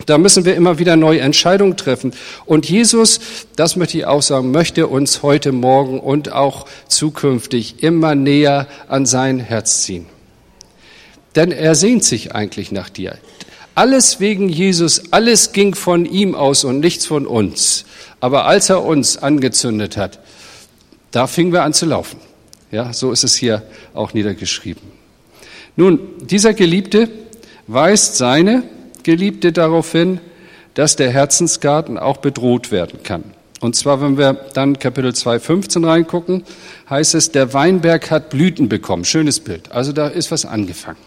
Da 0.06 0.18
müssen 0.18 0.44
wir 0.44 0.56
immer 0.56 0.78
wieder 0.78 0.98
neue 0.98 1.22
Entscheidungen 1.22 1.78
treffen. 1.78 2.14
Und 2.46 2.70
Jesus, 2.70 3.20
das 3.56 3.76
möchte 3.76 3.98
ich 3.98 4.06
auch 4.06 4.22
sagen, 4.22 4.52
möchte 4.52 4.88
uns 4.88 5.24
heute 5.24 5.52
Morgen 5.52 6.00
und 6.00 6.32
auch 6.32 6.66
zukünftig 6.88 7.82
immer 7.82 8.14
näher 8.14 8.68
an 8.88 9.06
sein 9.06 9.40
Herz 9.40 9.84
ziehen. 9.84 10.06
Denn 11.36 11.52
er 11.52 11.76
sehnt 11.76 12.04
sich 12.04 12.36
eigentlich 12.36 12.72
nach 12.72 12.90
dir. 12.90 13.18
Alles 13.74 14.20
wegen 14.20 14.48
Jesus, 14.48 15.12
alles 15.12 15.54
ging 15.54 15.76
von 15.76 16.06
ihm 16.06 16.36
aus 16.36 16.64
und 16.64 16.80
nichts 16.80 17.06
von 17.06 17.26
uns. 17.26 17.86
Aber 18.20 18.46
als 18.46 18.70
er 18.70 18.84
uns 18.84 19.18
angezündet 19.18 19.98
hat, 19.98 20.20
da 21.12 21.28
fingen 21.28 21.52
wir 21.52 21.64
an 21.64 21.74
zu 21.74 21.86
laufen. 21.86 22.20
Ja, 22.72 22.94
so 22.94 23.12
ist 23.12 23.24
es 23.24 23.36
hier 23.36 23.64
auch 23.94 24.14
niedergeschrieben. 24.14 24.84
Nun, 25.76 26.00
dieser 26.22 26.54
Geliebte 26.54 27.10
weist 27.68 28.16
seine 28.18 28.64
Geliebte 29.06 29.54
darauf 29.54 29.92
hin, 29.92 30.20
dass 30.74 30.96
der 30.96 31.12
Herzensgarten 31.12 32.00
auch 32.00 32.18
bedroht 32.18 32.72
werden 32.72 33.04
kann. 33.04 33.24
Und 33.62 33.76
zwar, 33.76 34.02
wenn 34.02 34.18
wir 34.18 34.34
dann 34.34 34.80
Kapitel 34.80 35.14
2, 35.14 35.40
15 35.40 35.86
reingucken, 35.86 36.44
heißt 36.90 37.14
es, 37.14 37.32
der 37.32 37.54
Weinberg 37.54 38.10
hat 38.10 38.32
Blüten 38.32 38.68
bekommen. 38.68 39.06
Schönes 39.06 39.40
Bild. 39.40 39.72
Also 39.72 39.94
da 39.94 40.08
ist 40.08 40.32
was 40.32 40.46
angefangen. 40.46 40.98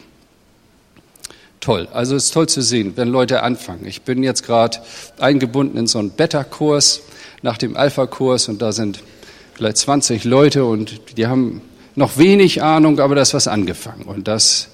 Toll. 1.58 1.88
Also 1.92 2.14
es 2.14 2.26
ist 2.26 2.34
toll 2.34 2.48
zu 2.48 2.62
sehen, 2.62 2.92
wenn 2.94 3.08
Leute 3.08 3.42
anfangen. 3.42 3.84
Ich 3.84 4.02
bin 4.02 4.22
jetzt 4.22 4.46
gerade 4.46 4.78
eingebunden 5.18 5.76
in 5.76 5.88
so 5.88 5.98
einen 5.98 6.10
Beta-Kurs 6.10 7.02
nach 7.42 7.58
dem 7.58 7.76
Alpha-Kurs 7.76 8.48
und 8.48 8.62
da 8.62 8.70
sind 8.70 9.00
vielleicht 9.54 9.76
20 9.78 10.22
Leute 10.22 10.64
und 10.64 11.18
die 11.18 11.26
haben 11.26 11.62
noch 11.96 12.16
wenig 12.16 12.62
Ahnung, 12.62 13.00
aber 13.00 13.16
da 13.16 13.22
ist 13.22 13.34
was 13.34 13.48
angefangen. 13.48 14.04
Und 14.04 14.28
das 14.28 14.68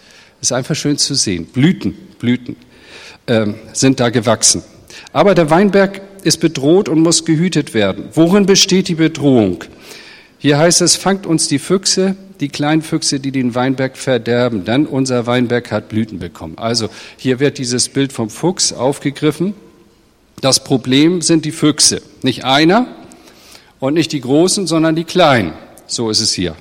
ist 0.44 0.52
einfach 0.52 0.74
schön 0.74 0.98
zu 0.98 1.14
sehen. 1.14 1.46
Blüten, 1.46 1.94
Blüten. 2.18 2.57
äh, 3.26 3.46
sind 3.72 4.00
da 4.00 4.11
gewachsen. 4.11 4.62
Aber 5.12 5.35
der 5.35 5.48
Weinberg 5.50 6.02
ist 6.22 6.38
bedroht 6.38 6.88
und 6.88 7.00
muss 7.00 7.24
gehütet 7.24 7.72
werden. 7.72 8.04
Worin 8.12 8.46
besteht 8.46 8.88
die 8.88 8.94
Bedrohung? 8.94 9.64
Hier 10.38 10.59
heißt 10.59 10.83
es, 10.83 10.96
fangt 10.96 11.26
uns 11.26 11.48
die 11.48 11.59
Füchse, 11.59 12.16
die 12.40 12.48
kleinen 12.48 12.83
Füchse, 12.83 13.20
die 13.20 13.30
den 13.30 13.54
Weinberg 13.54 13.96
verderben, 13.96 14.64
denn 14.64 14.87
unser 14.87 15.26
Weinberg 15.26 15.70
hat 15.70 15.88
Blüten 15.88 16.18
bekommen. 16.18 16.59
Also 16.59 16.88
hier 17.16 17.40
wird 17.40 17.57
dieses 17.57 17.88
Bild 17.88 18.12
vom 18.12 18.28
Fuchs 18.28 18.72
aufgegriffen. 18.72 19.54
Das 20.42 20.62
Problem 20.62 21.22
sind 21.22 21.46
die 21.46 21.52
Füchse. 21.52 22.02
Nicht 22.22 22.44
einer 22.44 22.87
und 23.80 23.94
nicht 23.94 24.12
die 24.12 24.20
Großen, 24.20 24.66
sondern 24.66 24.94
die 24.96 25.04
Kleinen. 25.04 25.54
So 25.87 26.11
ist 26.11 26.20
es 26.20 26.35
hier 26.35 26.54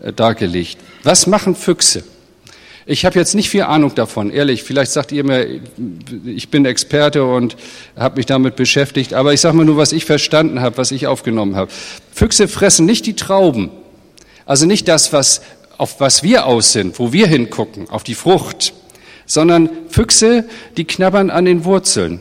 äh, 0.00 0.12
dargelegt. 0.12 0.78
Was 1.02 1.26
machen 1.26 1.56
Füchse? 1.56 2.04
Ich 2.86 3.06
habe 3.06 3.18
jetzt 3.18 3.34
nicht 3.34 3.48
viel 3.48 3.62
Ahnung 3.62 3.94
davon, 3.94 4.30
ehrlich. 4.30 4.62
Vielleicht 4.62 4.92
sagt 4.92 5.10
ihr 5.10 5.24
mir, 5.24 5.60
ich 6.26 6.50
bin 6.50 6.66
Experte 6.66 7.24
und 7.24 7.56
habe 7.96 8.16
mich 8.16 8.26
damit 8.26 8.56
beschäftigt, 8.56 9.14
aber 9.14 9.32
ich 9.32 9.40
sage 9.40 9.56
mal 9.56 9.64
nur, 9.64 9.78
was 9.78 9.92
ich 9.92 10.04
verstanden 10.04 10.60
habe, 10.60 10.76
was 10.76 10.90
ich 10.90 11.06
aufgenommen 11.06 11.56
habe. 11.56 11.70
Füchse 12.12 12.46
fressen 12.46 12.84
nicht 12.84 13.06
die 13.06 13.16
Trauben, 13.16 13.70
also 14.44 14.66
nicht 14.66 14.86
das, 14.88 15.14
was, 15.14 15.40
auf 15.78 15.98
was 16.00 16.22
wir 16.22 16.44
aus 16.46 16.72
sind, 16.72 16.98
wo 16.98 17.12
wir 17.12 17.26
hingucken, 17.26 17.88
auf 17.88 18.04
die 18.04 18.14
Frucht, 18.14 18.74
sondern 19.24 19.70
Füchse, 19.88 20.44
die 20.76 20.84
knabbern 20.84 21.30
an 21.30 21.46
den 21.46 21.64
Wurzeln. 21.64 22.20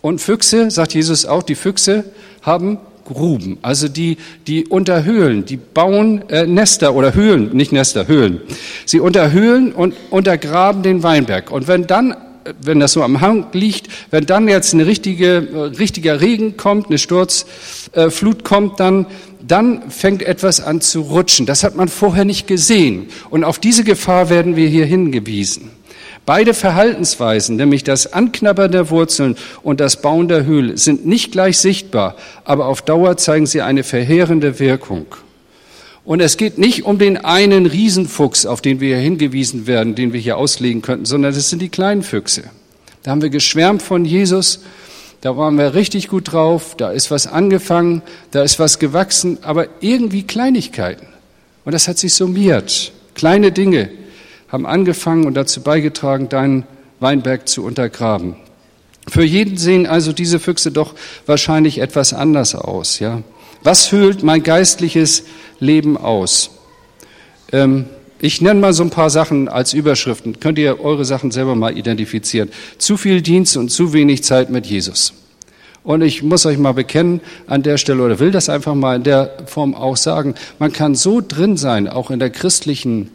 Und 0.00 0.20
Füchse, 0.20 0.70
sagt 0.70 0.94
Jesus 0.94 1.26
auch, 1.26 1.42
die 1.42 1.56
Füchse 1.56 2.04
haben 2.42 2.78
Gruben, 3.04 3.58
also 3.62 3.88
die, 3.88 4.16
die 4.46 4.66
unterhöhlen, 4.66 5.44
die 5.44 5.56
bauen 5.56 6.28
äh, 6.28 6.46
Nester 6.46 6.94
oder 6.94 7.14
Höhlen, 7.14 7.54
nicht 7.54 7.72
Nester, 7.72 8.08
Höhlen. 8.08 8.40
Sie 8.86 9.00
unterhöhlen 9.00 9.72
und 9.72 9.94
untergraben 10.10 10.82
den 10.82 11.02
Weinberg. 11.02 11.50
Und 11.50 11.68
wenn 11.68 11.86
dann 11.86 12.16
wenn 12.60 12.80
das 12.80 12.92
so 12.92 13.02
am 13.02 13.20
Hang 13.20 13.46
liegt, 13.52 13.88
wenn 14.10 14.26
dann 14.26 14.48
jetzt 14.48 14.74
eine 14.74 14.86
richtige, 14.86 15.48
äh, 15.52 15.58
richtiger 15.78 16.20
Regen 16.20 16.56
kommt, 16.56 16.88
eine 16.88 16.98
Sturzflut 16.98 18.38
äh, 18.38 18.42
kommt, 18.42 18.80
dann, 18.80 19.06
dann 19.46 19.90
fängt 19.90 20.22
etwas 20.22 20.60
an 20.60 20.80
zu 20.80 21.02
rutschen. 21.02 21.46
Das 21.46 21.64
hat 21.64 21.76
man 21.76 21.88
vorher 21.88 22.24
nicht 22.24 22.46
gesehen. 22.46 23.06
Und 23.30 23.44
auf 23.44 23.58
diese 23.58 23.84
Gefahr 23.84 24.28
werden 24.30 24.56
wir 24.56 24.68
hier 24.68 24.86
hingewiesen. 24.86 25.70
Beide 26.26 26.54
Verhaltensweisen, 26.54 27.56
nämlich 27.56 27.84
das 27.84 28.12
Anknabbern 28.12 28.72
der 28.72 28.88
Wurzeln 28.88 29.36
und 29.62 29.80
das 29.80 30.00
Bauen 30.00 30.28
der 30.28 30.46
Höhle, 30.46 30.78
sind 30.78 31.04
nicht 31.04 31.32
gleich 31.32 31.58
sichtbar, 31.58 32.16
aber 32.44 32.66
auf 32.66 32.80
Dauer 32.80 33.18
zeigen 33.18 33.46
sie 33.46 33.60
eine 33.60 33.84
verheerende 33.84 34.58
Wirkung. 34.58 35.06
Und 36.04 36.20
es 36.20 36.36
geht 36.36 36.58
nicht 36.58 36.84
um 36.84 36.98
den 36.98 37.18
einen 37.18 37.66
Riesenfuchs, 37.66 38.46
auf 38.46 38.62
den 38.62 38.80
wir 38.80 38.96
hier 38.96 39.04
hingewiesen 39.04 39.66
werden, 39.66 39.94
den 39.94 40.12
wir 40.12 40.20
hier 40.20 40.38
auslegen 40.38 40.80
könnten, 40.80 41.04
sondern 41.04 41.32
es 41.32 41.50
sind 41.50 41.60
die 41.60 41.68
kleinen 41.68 42.02
Füchse. 42.02 42.44
Da 43.02 43.10
haben 43.10 43.22
wir 43.22 43.30
geschwärmt 43.30 43.82
von 43.82 44.06
Jesus, 44.06 44.60
da 45.20 45.36
waren 45.36 45.56
wir 45.56 45.74
richtig 45.74 46.08
gut 46.08 46.32
drauf, 46.32 46.74
da 46.76 46.90
ist 46.90 47.10
was 47.10 47.26
angefangen, 47.26 48.02
da 48.30 48.42
ist 48.42 48.58
was 48.58 48.78
gewachsen, 48.78 49.38
aber 49.42 49.68
irgendwie 49.80 50.22
Kleinigkeiten. 50.22 51.06
Und 51.64 51.72
das 51.72 51.88
hat 51.88 51.98
sich 51.98 52.14
summiert. 52.14 52.92
Kleine 53.14 53.52
Dinge, 53.52 53.90
haben 54.54 54.66
angefangen 54.66 55.26
und 55.26 55.34
dazu 55.34 55.62
beigetragen, 55.62 56.28
deinen 56.28 56.62
Weinberg 57.00 57.48
zu 57.48 57.64
untergraben. 57.64 58.36
Für 59.08 59.24
jeden 59.24 59.56
sehen 59.56 59.84
also 59.84 60.12
diese 60.12 60.38
Füchse 60.38 60.70
doch 60.70 60.94
wahrscheinlich 61.26 61.78
etwas 61.78 62.14
anders 62.14 62.54
aus. 62.54 63.00
Ja? 63.00 63.22
Was 63.64 63.90
höhlt 63.90 64.22
mein 64.22 64.44
geistliches 64.44 65.24
Leben 65.58 65.96
aus? 65.96 66.50
Ähm, 67.52 67.86
ich 68.20 68.40
nenne 68.40 68.60
mal 68.60 68.72
so 68.72 68.84
ein 68.84 68.90
paar 68.90 69.10
Sachen 69.10 69.48
als 69.48 69.72
Überschriften. 69.72 70.38
Könnt 70.38 70.58
ihr 70.58 70.80
eure 70.80 71.04
Sachen 71.04 71.32
selber 71.32 71.56
mal 71.56 71.76
identifizieren. 71.76 72.48
Zu 72.78 72.96
viel 72.96 73.22
Dienst 73.22 73.56
und 73.56 73.70
zu 73.70 73.92
wenig 73.92 74.22
Zeit 74.22 74.50
mit 74.50 74.66
Jesus. 74.66 75.14
Und 75.82 76.00
ich 76.00 76.22
muss 76.22 76.46
euch 76.46 76.58
mal 76.58 76.74
bekennen 76.74 77.20
an 77.48 77.64
der 77.64 77.76
Stelle 77.76 78.04
oder 78.04 78.20
will 78.20 78.30
das 78.30 78.48
einfach 78.48 78.76
mal 78.76 78.96
in 78.96 79.02
der 79.02 79.36
Form 79.46 79.74
auch 79.74 79.96
sagen. 79.96 80.36
Man 80.60 80.72
kann 80.72 80.94
so 80.94 81.20
drin 81.20 81.56
sein, 81.56 81.88
auch 81.88 82.12
in 82.12 82.20
der 82.20 82.30
christlichen 82.30 83.10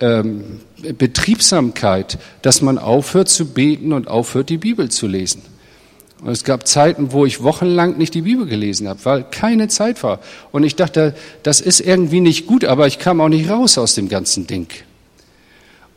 ähm, 0.00 0.60
Betriebsamkeit, 0.96 2.18
dass 2.42 2.62
man 2.62 2.78
aufhört 2.78 3.28
zu 3.28 3.46
beten 3.46 3.92
und 3.92 4.08
aufhört, 4.08 4.48
die 4.48 4.58
Bibel 4.58 4.90
zu 4.90 5.06
lesen. 5.06 5.42
Und 6.22 6.30
es 6.30 6.44
gab 6.44 6.66
Zeiten, 6.66 7.12
wo 7.12 7.24
ich 7.24 7.42
wochenlang 7.42 7.96
nicht 7.96 8.12
die 8.14 8.22
Bibel 8.22 8.46
gelesen 8.46 8.88
habe, 8.88 9.00
weil 9.04 9.24
keine 9.24 9.68
Zeit 9.68 10.02
war. 10.02 10.20
Und 10.52 10.64
ich 10.64 10.76
dachte, 10.76 11.14
das 11.42 11.60
ist 11.60 11.80
irgendwie 11.80 12.20
nicht 12.20 12.46
gut, 12.46 12.64
aber 12.64 12.86
ich 12.86 12.98
kam 12.98 13.20
auch 13.20 13.28
nicht 13.28 13.48
raus 13.48 13.78
aus 13.78 13.94
dem 13.94 14.08
ganzen 14.08 14.46
Ding. 14.46 14.68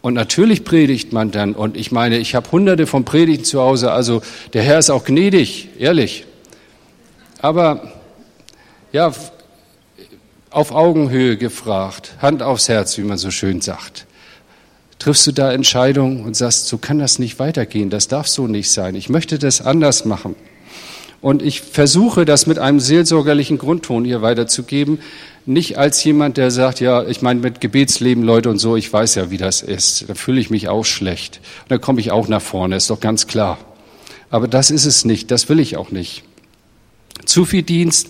Und 0.02 0.13
natürlich 0.13 0.63
predigt 0.63 1.13
man 1.13 1.32
dann. 1.32 1.56
Und 1.56 1.78
ich 1.78 1.92
meine, 1.92 2.18
ich 2.18 2.36
habe 2.36 2.52
hunderte 2.52 2.88
von 2.88 3.06
Predigten 3.06 3.46
zu 3.46 3.62
Hause. 3.62 3.92
Also 3.92 4.22
der 4.54 4.62
Herr 4.62 4.80
ist 4.80 4.89
auch 4.89 5.06
gnädig, 5.06 5.70
ehrlich. 5.80 6.26
Aber 7.42 7.92
ja, 8.94 9.13
auf 10.54 10.72
Augenhöhe 10.72 11.38
gefragt, 11.38 12.16
Hand 12.22 12.44
aufs 12.44 12.70
Herz, 12.70 12.98
wie 12.98 13.04
man 13.04 13.18
so 13.18 13.32
schön 13.32 13.62
sagt. 13.62 14.06
Triffst 15.00 15.28
du 15.28 15.32
da 15.32 15.52
Entscheidungen 15.52 16.24
und 16.24 16.36
sagst, 16.36 16.68
so 16.68 16.78
kann 16.78 17.00
das 17.00 17.20
nicht 17.20 17.39
weitergehen, 17.39 17.89
das 17.89 18.08
darf 18.08 18.28
so 18.28 18.48
nicht 18.48 18.72
sein, 18.72 18.96
ich 18.96 19.10
möchte 19.10 19.39
das 19.39 19.62
anders 19.62 20.06
machen. 20.06 20.36
Und 21.22 21.42
ich 21.42 21.62
versuche 21.62 22.26
das 22.26 22.48
mit 22.48 22.60
einem 22.60 22.82
seelsorgerlichen 22.82 23.58
Grundton 23.58 24.04
hier 24.04 24.22
weiterzugeben, 24.22 25.00
nicht 25.46 25.78
als 25.78 26.04
jemand, 26.04 26.38
der 26.38 26.52
sagt, 26.52 26.80
ja, 26.80 27.06
ich 27.06 27.22
meine 27.22 27.39
mit 27.39 27.60
Gebetsleben, 27.60 28.24
Leute 28.24 28.50
und 28.50 28.60
so, 28.60 28.76
ich 28.76 28.92
weiß 28.92 29.16
ja, 29.16 29.32
wie 29.32 29.38
das 29.38 29.62
ist. 29.62 30.06
Da 30.08 30.16
fühle 30.16 30.39
ich 30.39 30.50
mich 30.50 30.70
auch 30.70 30.86
schlecht. 30.86 31.39
Und 31.63 31.72
da 31.72 31.78
komme 31.78 32.00
ich 32.00 32.12
auch 32.12 32.28
nach 32.28 32.42
vorne, 32.42 32.76
ist 32.76 32.89
doch 32.89 33.00
ganz 33.00 33.28
klar. 33.28 33.58
Aber 34.30 34.48
das 34.48 34.72
ist 34.72 34.86
es 34.86 35.06
nicht, 35.06 35.32
das 35.32 35.50
will 35.50 35.60
ich 35.60 35.78
auch 35.78 35.92
nicht. 35.92 36.24
Zu 37.26 37.46
viel 37.46 37.63
Dienst, 37.63 38.10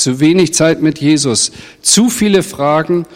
zu 0.00 0.18
wenig 0.18 0.54
Zeit 0.54 0.80
mit 0.80 0.98
Jesus, 0.98 1.52
zu 1.82 2.08
viele 2.08 2.42
Fragen, 2.42 3.06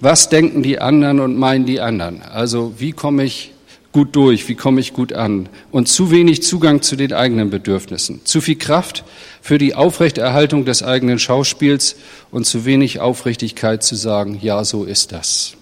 was 0.00 0.28
denken 0.28 0.62
die 0.62 0.78
anderen 0.78 1.20
und 1.20 1.38
meinen 1.38 1.64
die 1.64 1.80
anderen? 1.80 2.22
Also 2.22 2.74
wie 2.78 2.92
komme 2.92 3.24
ich 3.24 3.52
gut 3.92 4.14
durch, 4.14 4.48
wie 4.48 4.54
komme 4.54 4.80
ich 4.80 4.92
gut 4.92 5.12
an? 5.12 5.48
Und 5.70 5.88
zu 5.88 6.10
wenig 6.10 6.42
Zugang 6.42 6.82
zu 6.82 6.96
den 6.96 7.12
eigenen 7.12 7.48
Bedürfnissen, 7.48 8.20
zu 8.24 8.40
viel 8.40 8.56
Kraft 8.56 9.04
für 9.40 9.56
die 9.56 9.74
Aufrechterhaltung 9.74 10.64
des 10.64 10.82
eigenen 10.82 11.18
Schauspiels 11.18 11.96
und 12.30 12.44
zu 12.44 12.64
wenig 12.66 13.00
Aufrichtigkeit 13.00 13.82
zu 13.82 13.94
sagen, 13.94 14.38
ja, 14.42 14.64
so 14.64 14.84
ist 14.84 15.12
das. 15.12 15.54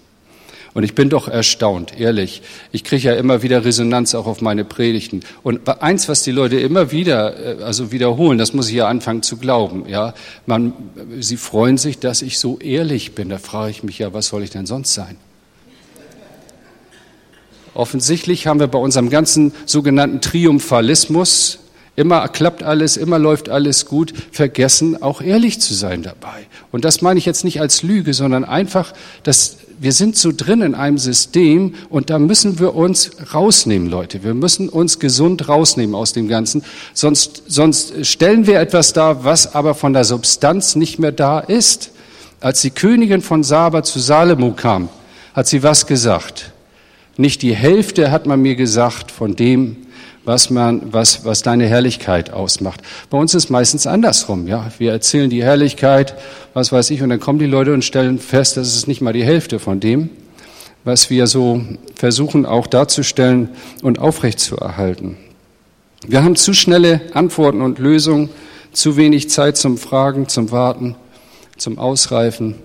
Und 0.73 0.83
ich 0.83 0.95
bin 0.95 1.09
doch 1.09 1.27
erstaunt, 1.27 1.99
ehrlich. 1.99 2.41
Ich 2.71 2.83
kriege 2.83 3.09
ja 3.09 3.15
immer 3.15 3.43
wieder 3.43 3.63
Resonanz 3.63 4.15
auch 4.15 4.25
auf 4.25 4.41
meine 4.41 4.65
Predigten. 4.65 5.21
Und 5.43 5.67
eins, 5.81 6.09
was 6.09 6.23
die 6.23 6.31
Leute 6.31 6.59
immer 6.59 6.91
wieder, 6.91 7.59
äh, 7.59 7.63
also 7.63 7.91
wiederholen, 7.91 8.39
das 8.39 8.53
muss 8.53 8.69
ich 8.69 8.75
ja 8.75 8.87
anfangen 8.87 9.21
zu 9.21 9.37
glauben, 9.37 9.87
ja. 9.87 10.13
Man, 10.45 10.73
sie 11.19 11.37
freuen 11.37 11.77
sich, 11.77 11.99
dass 11.99 12.21
ich 12.21 12.39
so 12.39 12.57
ehrlich 12.59 13.13
bin. 13.13 13.29
Da 13.29 13.37
frage 13.37 13.71
ich 13.71 13.83
mich 13.83 13.99
ja, 13.99 14.13
was 14.13 14.27
soll 14.27 14.43
ich 14.43 14.49
denn 14.49 14.65
sonst 14.65 14.93
sein? 14.93 15.17
Offensichtlich 17.75 18.45
haben 18.45 18.59
wir 18.59 18.67
bei 18.67 18.77
unserem 18.77 19.09
ganzen 19.09 19.51
sogenannten 19.65 20.21
Triumphalismus, 20.21 21.59
immer 21.95 22.27
klappt 22.27 22.63
alles, 22.63 22.97
immer 22.97 23.17
läuft 23.19 23.49
alles 23.49 23.85
gut, 23.85 24.13
vergessen, 24.31 25.01
auch 25.01 25.21
ehrlich 25.21 25.59
zu 25.59 25.73
sein 25.73 26.03
dabei. 26.03 26.47
Und 26.71 26.85
das 26.85 27.01
meine 27.01 27.17
ich 27.17 27.25
jetzt 27.25 27.43
nicht 27.43 27.61
als 27.61 27.81
Lüge, 27.83 28.13
sondern 28.13 28.45
einfach, 28.45 28.93
dass 29.23 29.57
wir 29.83 29.91
sind 29.91 30.15
so 30.15 30.31
drin 30.31 30.61
in 30.61 30.75
einem 30.75 30.97
System 30.97 31.75
und 31.89 32.09
da 32.09 32.17
müssen 32.17 32.57
wir 32.57 32.73
uns 32.73 33.11
rausnehmen, 33.33 33.89
Leute. 33.89 34.23
Wir 34.23 34.33
müssen 34.33 34.69
uns 34.69 34.97
gesund 34.97 35.49
rausnehmen 35.49 35.93
aus 35.93 36.13
dem 36.13 36.29
Ganzen. 36.29 36.63
Sonst, 36.93 37.43
sonst 37.47 38.05
stellen 38.05 38.47
wir 38.47 38.61
etwas 38.61 38.93
dar, 38.93 39.25
was 39.25 39.53
aber 39.55 39.75
von 39.75 39.91
der 39.91 40.05
Substanz 40.05 40.77
nicht 40.77 40.99
mehr 40.99 41.11
da 41.11 41.41
ist. 41.41 41.91
Als 42.39 42.61
die 42.61 42.69
Königin 42.69 43.21
von 43.21 43.43
Saba 43.43 43.83
zu 43.83 43.99
Salomo 43.99 44.53
kam, 44.53 44.87
hat 45.33 45.47
sie 45.47 45.63
was 45.63 45.85
gesagt? 45.85 46.53
Nicht 47.17 47.41
die 47.41 47.53
Hälfte 47.53 48.09
hat 48.09 48.25
man 48.25 48.41
mir 48.41 48.55
gesagt 48.55 49.11
von 49.11 49.35
dem, 49.35 49.82
was, 50.25 50.49
man, 50.49 50.93
was, 50.93 51.25
was 51.25 51.41
deine 51.41 51.67
Herrlichkeit 51.67 52.31
ausmacht. 52.31 52.81
Bei 53.09 53.17
uns 53.17 53.33
ist 53.33 53.49
meistens 53.49 53.87
andersrum. 53.87 54.47
Ja? 54.47 54.71
Wir 54.77 54.91
erzählen 54.91 55.29
die 55.29 55.43
Herrlichkeit, 55.43 56.15
was 56.53 56.71
weiß 56.71 56.91
ich, 56.91 57.01
und 57.01 57.09
dann 57.09 57.19
kommen 57.19 57.39
die 57.39 57.45
Leute 57.45 57.73
und 57.73 57.83
stellen 57.83 58.19
fest, 58.19 58.57
das 58.57 58.75
ist 58.75 58.87
nicht 58.87 59.01
mal 59.01 59.13
die 59.13 59.25
Hälfte 59.25 59.59
von 59.59 59.79
dem, 59.79 60.09
was 60.83 61.09
wir 61.09 61.27
so 61.27 61.61
versuchen 61.95 62.45
auch 62.45 62.67
darzustellen 62.67 63.49
und 63.81 63.99
aufrechtzuerhalten. 63.99 65.17
Wir 66.05 66.23
haben 66.23 66.35
zu 66.35 66.53
schnelle 66.53 67.01
Antworten 67.13 67.61
und 67.61 67.79
Lösungen, 67.79 68.29
zu 68.73 68.97
wenig 68.97 69.29
Zeit 69.29 69.55
zum 69.55 69.77
Fragen, 69.77 70.27
zum 70.27 70.51
Warten, 70.51 70.95
zum 71.57 71.79
Ausreifen. 71.79 72.55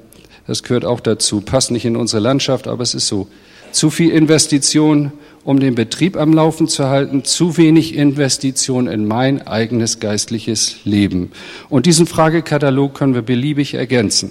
Das 0.46 0.62
gehört 0.62 0.84
auch 0.84 1.00
dazu. 1.00 1.40
Passt 1.40 1.70
nicht 1.70 1.84
in 1.84 1.96
unsere 1.96 2.22
Landschaft, 2.22 2.66
aber 2.66 2.82
es 2.82 2.94
ist 2.94 3.06
so. 3.06 3.28
Zu 3.70 3.90
viel 3.90 4.10
Investition, 4.10 5.12
um 5.48 5.60
den 5.60 5.74
Betrieb 5.74 6.18
am 6.18 6.34
Laufen 6.34 6.68
zu 6.68 6.90
halten, 6.90 7.24
zu 7.24 7.56
wenig 7.56 7.94
Investition 7.94 8.86
in 8.86 9.06
mein 9.06 9.46
eigenes 9.46 9.98
geistliches 9.98 10.76
Leben. 10.84 11.32
Und 11.70 11.86
diesen 11.86 12.06
Fragekatalog 12.06 12.92
können 12.92 13.14
wir 13.14 13.22
beliebig 13.22 13.72
ergänzen. 13.72 14.30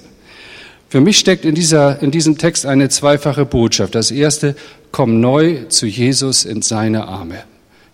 Für 0.90 1.02
mich 1.02 1.18
steckt 1.18 1.44
in, 1.44 1.56
dieser, 1.56 2.04
in 2.04 2.12
diesem 2.12 2.38
Text 2.38 2.68
eine 2.68 2.90
zweifache 2.90 3.46
Botschaft. 3.46 3.96
Das 3.96 4.12
erste, 4.12 4.56
komm 4.92 5.20
neu 5.20 5.64
zu 5.70 5.88
Jesus 5.88 6.46
in 6.46 6.62
seine 6.62 7.08
Arme. 7.08 7.40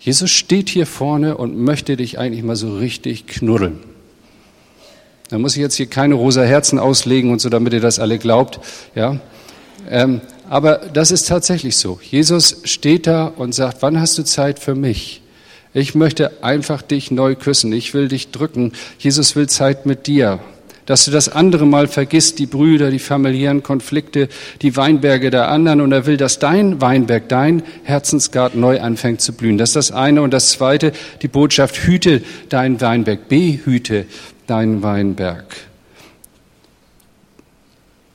Jesus 0.02 0.30
steht 0.30 0.68
hier 0.68 0.86
vorne 0.86 1.38
und 1.38 1.58
möchte 1.58 1.96
dich 1.96 2.20
eigentlich 2.20 2.44
mal 2.44 2.58
so 2.58 2.76
richtig 2.76 3.26
knuddeln. 3.26 3.80
Da 5.30 5.38
muss 5.38 5.56
ich 5.56 5.62
jetzt 5.62 5.76
hier 5.76 5.88
keine 5.88 6.16
rosa 6.16 6.44
Herzen 6.44 6.78
auslegen 6.78 7.32
und 7.32 7.40
so, 7.40 7.48
damit 7.48 7.72
ihr 7.72 7.80
das 7.80 8.00
alle 8.00 8.18
glaubt, 8.18 8.60
ja. 8.96 9.22
Ähm, 9.90 10.20
aber 10.54 10.82
das 10.94 11.10
ist 11.10 11.28
tatsächlich 11.28 11.78
so. 11.78 12.00
Jesus 12.04 12.58
steht 12.63 13.08
da 13.08 13.26
und 13.26 13.56
sagt, 13.56 13.78
wann 13.82 14.00
hast 14.00 14.20
du 14.20 14.24
Zeit 14.24 14.60
für 14.60 14.76
mich? 14.76 15.24
Ich 15.74 15.96
möchte 15.96 16.44
einfach 16.44 16.84
dich 16.84 17.10
neu 17.10 17.34
küssen. 17.34 17.74
Ich 17.74 17.96
will 17.96 18.08
dich 18.08 18.30
drücken. 18.30 18.74
Jesus 19.00 19.36
will 19.36 19.50
Zeit 19.50 19.88
mit 19.88 20.06
dir 20.06 20.39
dass 20.86 21.06
du 21.06 21.12
das 21.12 21.30
andere 21.30 21.66
Mal 21.66 21.88
vergisst, 21.88 22.39
die 22.39 22.46
Brüder, 22.46 22.92
die 22.92 23.00
familiären 23.00 23.63
Konflikte, 23.63 24.28
die 24.62 24.76
Weinberge 24.76 25.32
der 25.32 25.48
anderen 25.48 25.80
und 25.80 25.94
er 25.94 26.06
will, 26.06 26.18
dass 26.18 26.39
dein 26.39 26.82
Weinberg, 26.82 27.30
dein 27.30 27.63
Herzensgarten 27.84 28.60
neu 28.60 28.82
anfängt 28.82 29.22
zu 29.22 29.32
blühen. 29.32 29.58
Das 29.58 29.70
ist 29.70 29.76
das 29.78 29.92
eine 29.94 30.22
und 30.22 30.34
das 30.34 30.50
zweite, 30.50 30.92
die 31.22 31.30
Botschaft, 31.30 31.78
hüte 31.78 32.22
dein 32.50 32.82
Weinberg, 32.82 33.30
behüte 33.30 34.08
deinen 34.46 34.84
Weinberg. 34.84 35.46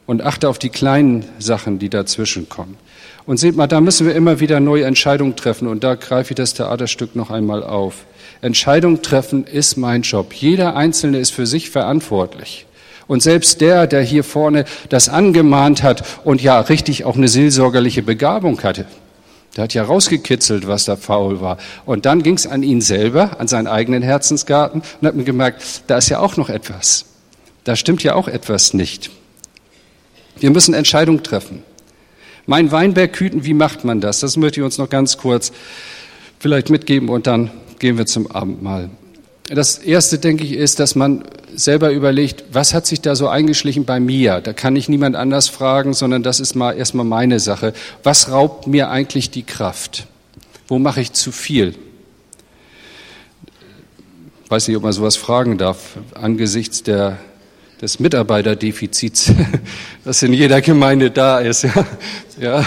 Und 0.09 0.23
achte 0.23 0.49
auf 0.49 0.59
die 0.59 0.71
kleinen 0.71 1.27
Sachen, 1.39 1.79
die 1.79 1.91
dazwischen 1.91 2.49
kommen. 2.49 2.79
Und 3.27 3.37
seht 3.37 3.57
mal, 3.57 3.67
da 3.67 3.83
müssen 3.83 4.07
wir 4.07 4.15
immer 4.15 4.41
wieder 4.41 4.59
neue 4.59 4.85
Entscheidungen 4.85 5.37
treffen 5.37 5.69
und 5.69 5.85
da 5.85 5.97
greife 5.97 6.31
ich 6.31 6.37
das 6.37 6.55
Theaterstück 6.55 7.15
noch 7.15 7.31
einmal 7.31 7.63
auf. 7.63 8.07
Entscheidung 8.41 9.03
treffen 9.03 9.45
ist 9.45 9.77
mein 9.77 10.01
Job. 10.01 10.33
Jeder 10.33 10.77
Einzelne 10.77 11.19
ist 11.19 11.33
für 11.33 11.47
sich 11.47 11.69
verantwortlich. 11.69 12.65
Und 13.07 13.23
selbst 13.23 13.61
der, 13.61 13.87
der 13.87 14.01
hier 14.01 14.25
vorne 14.25 14.65
das 14.89 15.11
angemahnt 15.11 15.83
hat 15.83 16.03
und 16.25 16.41
ja 16.41 16.59
richtig 16.59 17.05
auch 17.05 17.17
eine 17.17 17.29
seelsorgerliche 17.29 18.03
Begabung 18.03 18.63
hatte, 18.63 18.87
der 19.57 19.65
hat 19.65 19.75
ja 19.75 19.83
rausgekitzelt, 19.83 20.67
was 20.67 20.87
da 20.87 20.97
faul 20.97 21.43
war. 21.43 21.59
Und 21.85 22.07
dann 22.07 22.23
ging 22.23 22.37
es 22.37 22.47
an 22.47 22.63
ihn 22.63 22.81
selber, 22.81 23.39
an 23.41 23.47
seinen 23.47 23.67
eigenen 23.67 24.03
Herzensgarten 24.03 24.81
und 25.03 25.07
hat 25.07 25.17
mir 25.17 25.25
gemerkt, 25.25 25.83
da 25.87 25.99
ist 25.99 26.09
ja 26.09 26.21
auch 26.21 26.39
noch 26.39 26.49
etwas. 26.49 27.05
Da 27.65 27.77
stimmt 27.77 28.03
ja 28.03 28.15
auch 28.15 28.29
etwas 28.29 28.73
nicht. 28.73 29.11
Wir 30.41 30.51
müssen 30.51 30.75
Entscheidungen 30.75 31.23
treffen. 31.23 31.63
Mein 32.47 32.73
Weinberg 32.73 33.19
hüten, 33.21 33.45
wie 33.45 33.55
macht 33.55 33.85
man 33.85 34.01
das? 34.01 34.21
Das 34.21 34.37
möchte 34.37 34.61
ich 34.61 34.65
uns 34.65 34.79
noch 34.79 34.89
ganz 34.89 35.19
kurz 35.19 35.53
vielleicht 36.39 36.71
mitgeben 36.71 37.09
und 37.09 37.27
dann 37.27 37.51
gehen 37.79 37.99
wir 37.99 38.07
zum 38.07 38.31
Abendmahl. 38.31 38.91
Das 39.49 39.79
erste, 39.79 40.19
denke 40.19 40.45
ich, 40.45 40.53
ist, 40.53 40.79
dass 40.79 40.95
man 40.95 41.25
selber 41.55 41.91
überlegt, 41.91 42.45
was 42.53 42.75
hat 42.75 42.87
sich 42.87 43.01
da 43.01 43.17
so 43.17 43.29
eingeschlichen 43.29 43.85
bei 43.85 43.99
mir? 43.99 44.41
Da 44.41 44.53
kann 44.53 44.77
ich 44.77 44.89
niemand 44.89 45.17
anders 45.17 45.49
fragen, 45.49 45.95
sondern 45.95 46.23
das 46.23 46.39
ist 46.41 46.55
mal 46.55 46.73
erstmal 46.73 47.07
meine 47.07 47.41
Sache. 47.41 47.73
Was 48.03 48.31
raubt 48.31 48.67
mir 48.67 48.91
eigentlich 48.91 49.31
die 49.31 49.43
Kraft? 49.43 50.07
Wo 50.69 50.79
mache 50.79 51.01
ich 51.01 51.13
zu 51.15 51.33
viel? 51.33 51.75
Weiß 54.49 54.69
nicht, 54.69 54.77
ob 54.77 54.83
man 54.83 54.93
sowas 54.93 55.17
fragen 55.17 55.59
darf, 55.59 55.99
angesichts 56.15 56.83
der, 56.83 57.19
des 57.81 58.01
Mitarbeiterdefizits, 58.01 59.33
das 60.05 60.23
in 60.23 60.33
jeder 60.33 60.61
Gemeinde 60.61 61.11
da 61.11 61.39
ist. 61.39 61.63
Ja. 61.63 61.87
ja 62.41 62.65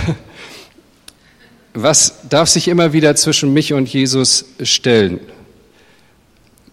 was 1.74 2.28
darf 2.30 2.50
sich 2.50 2.68
immer 2.68 2.92
wieder 2.94 3.16
zwischen 3.16 3.54
mich 3.54 3.74
und 3.74 3.88
Jesus 3.88 4.46
stellen? 4.62 5.20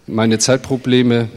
Meine 0.07 0.39
Zeitprobleme 0.39 1.29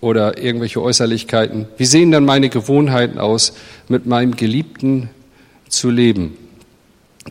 oder 0.00 0.38
irgendwelche 0.38 0.82
Äußerlichkeiten? 0.82 1.66
Wie 1.76 1.84
sehen 1.84 2.10
dann 2.10 2.24
meine 2.24 2.48
Gewohnheiten 2.48 3.18
aus, 3.18 3.52
mit 3.88 4.06
meinem 4.06 4.34
Geliebten 4.34 5.10
zu 5.68 5.90
leben? 5.90 6.36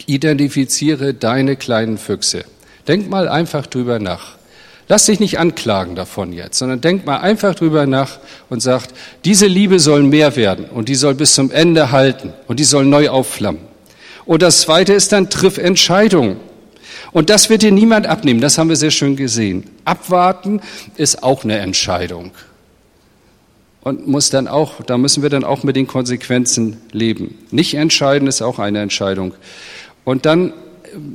Identifiziere 0.06 1.13
deine 1.13 1.56
kleinen 1.56 1.97
Füchse. 1.97 2.45
Denk 2.88 3.10
mal 3.10 3.28
einfach 3.28 3.65
drüber 3.65 3.99
nach. 3.99 4.38
Lass 4.88 5.08
dich 5.08 5.19
nicht 5.19 5.39
anklagen 5.39 5.95
davon 5.95 6.32
jetzt, 6.32 6.60
sondern 6.60 6.80
denk 6.80 7.06
mal 7.06 7.17
einfach 7.17 7.56
drüber 7.56 7.88
nach 7.88 8.19
und 8.50 8.62
sag, 8.62 8.84
diese 9.24 9.48
Liebe 9.48 9.80
soll 9.80 10.04
mehr 10.04 10.36
werden 10.36 10.65
und 10.65 10.89
die 10.89 10.95
soll 10.95 11.15
bis 11.15 11.34
zum 11.34 11.50
Ende 11.50 11.91
halten 11.91 12.34
und 12.48 12.60
die 12.60 12.63
soll 12.63 12.86
neu 12.86 13.10
aufflammen. 13.10 13.62
Und 14.26 14.41
das 14.41 14.62
Zweite 14.62 14.93
ist 14.93 15.12
dann, 15.12 15.30
triff 15.30 15.58
Entscheidungen. 15.58 16.38
Und 17.12 17.30
das 17.30 17.50
wird 17.50 17.62
dir 17.62 17.71
niemand 17.71 18.08
abnehmen, 18.08 18.41
das 18.41 18.58
haben 18.58 18.69
wir 18.69 18.76
sehr 18.76 18.91
schön 18.91 19.15
gesehen. 19.15 19.63
Abwarten 19.86 20.62
ist 20.98 21.24
auch 21.24 21.43
eine 21.43 21.58
Entscheidung. 21.58 22.32
Und 23.82 24.08
muss 24.08 24.32
dann 24.32 24.48
auch, 24.48 24.82
da 24.84 24.98
müssen 24.98 25.24
wir 25.24 25.30
dann 25.30 25.43
auch 25.43 25.63
mit 25.63 25.76
den 25.76 25.88
Konsequenzen 25.88 26.78
leben. 26.91 27.38
Nicht 27.52 27.76
entscheiden 27.76 28.28
ist 28.28 28.41
auch 28.41 28.60
eine 28.60 28.82
Entscheidung. 28.82 29.34
Und 30.04 30.26
dann 30.26 30.54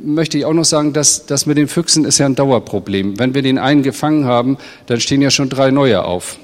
möchte 0.05 0.39
ich 0.39 0.45
auch 0.45 0.53
noch 0.53 0.65
sagen, 0.65 0.93
dass 0.93 1.27
das 1.27 1.47
mit 1.47 1.57
den 1.57 1.69
Füchsen 1.69 2.05
ist 2.05 2.19
ja 2.19 2.27
ein 2.27 2.35
Dauerproblem. 2.35 3.19
Wenn 3.19 3.35
wir 3.35 3.43
den 3.43 3.59
einen 3.59 3.83
gefangen 3.83 4.25
haben, 4.25 4.59
dann 4.87 5.01
stehen 5.01 5.23
ja 5.23 5.31
schon 5.31 5.49
drei 5.49 5.71
neue 5.71 6.05
auf. 6.05 6.39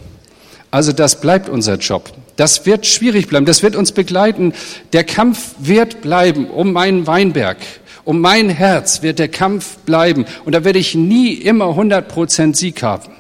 Also 0.71 0.93
das 0.93 1.21
bleibt 1.21 1.49
unser 1.49 1.77
Job. 1.77 2.13
Das 2.37 2.67
wird 2.67 2.87
schwierig 2.87 3.29
bleiben, 3.29 3.47
das 3.47 3.63
wird 3.63 3.77
uns 3.77 3.93
begleiten. 3.93 4.53
Der 4.93 5.05
Kampf 5.05 5.55
wird 5.59 6.03
bleiben 6.03 6.51
um 6.51 6.73
meinen 6.73 7.07
Weinberg. 7.07 7.59
Um 8.05 8.21
mein 8.21 8.51
Herz 8.51 9.03
wird 9.03 9.19
der 9.19 9.29
Kampf 9.29 9.79
bleiben. 9.79 10.27
Und 10.45 10.55
da 10.55 10.65
werde 10.65 10.79
ich 10.79 10.95
nie 10.95 11.33
immer 11.33 11.71
100 11.71 12.07
Prozent 12.07 12.57
Sieg 12.57 12.83
haben. 12.83 13.11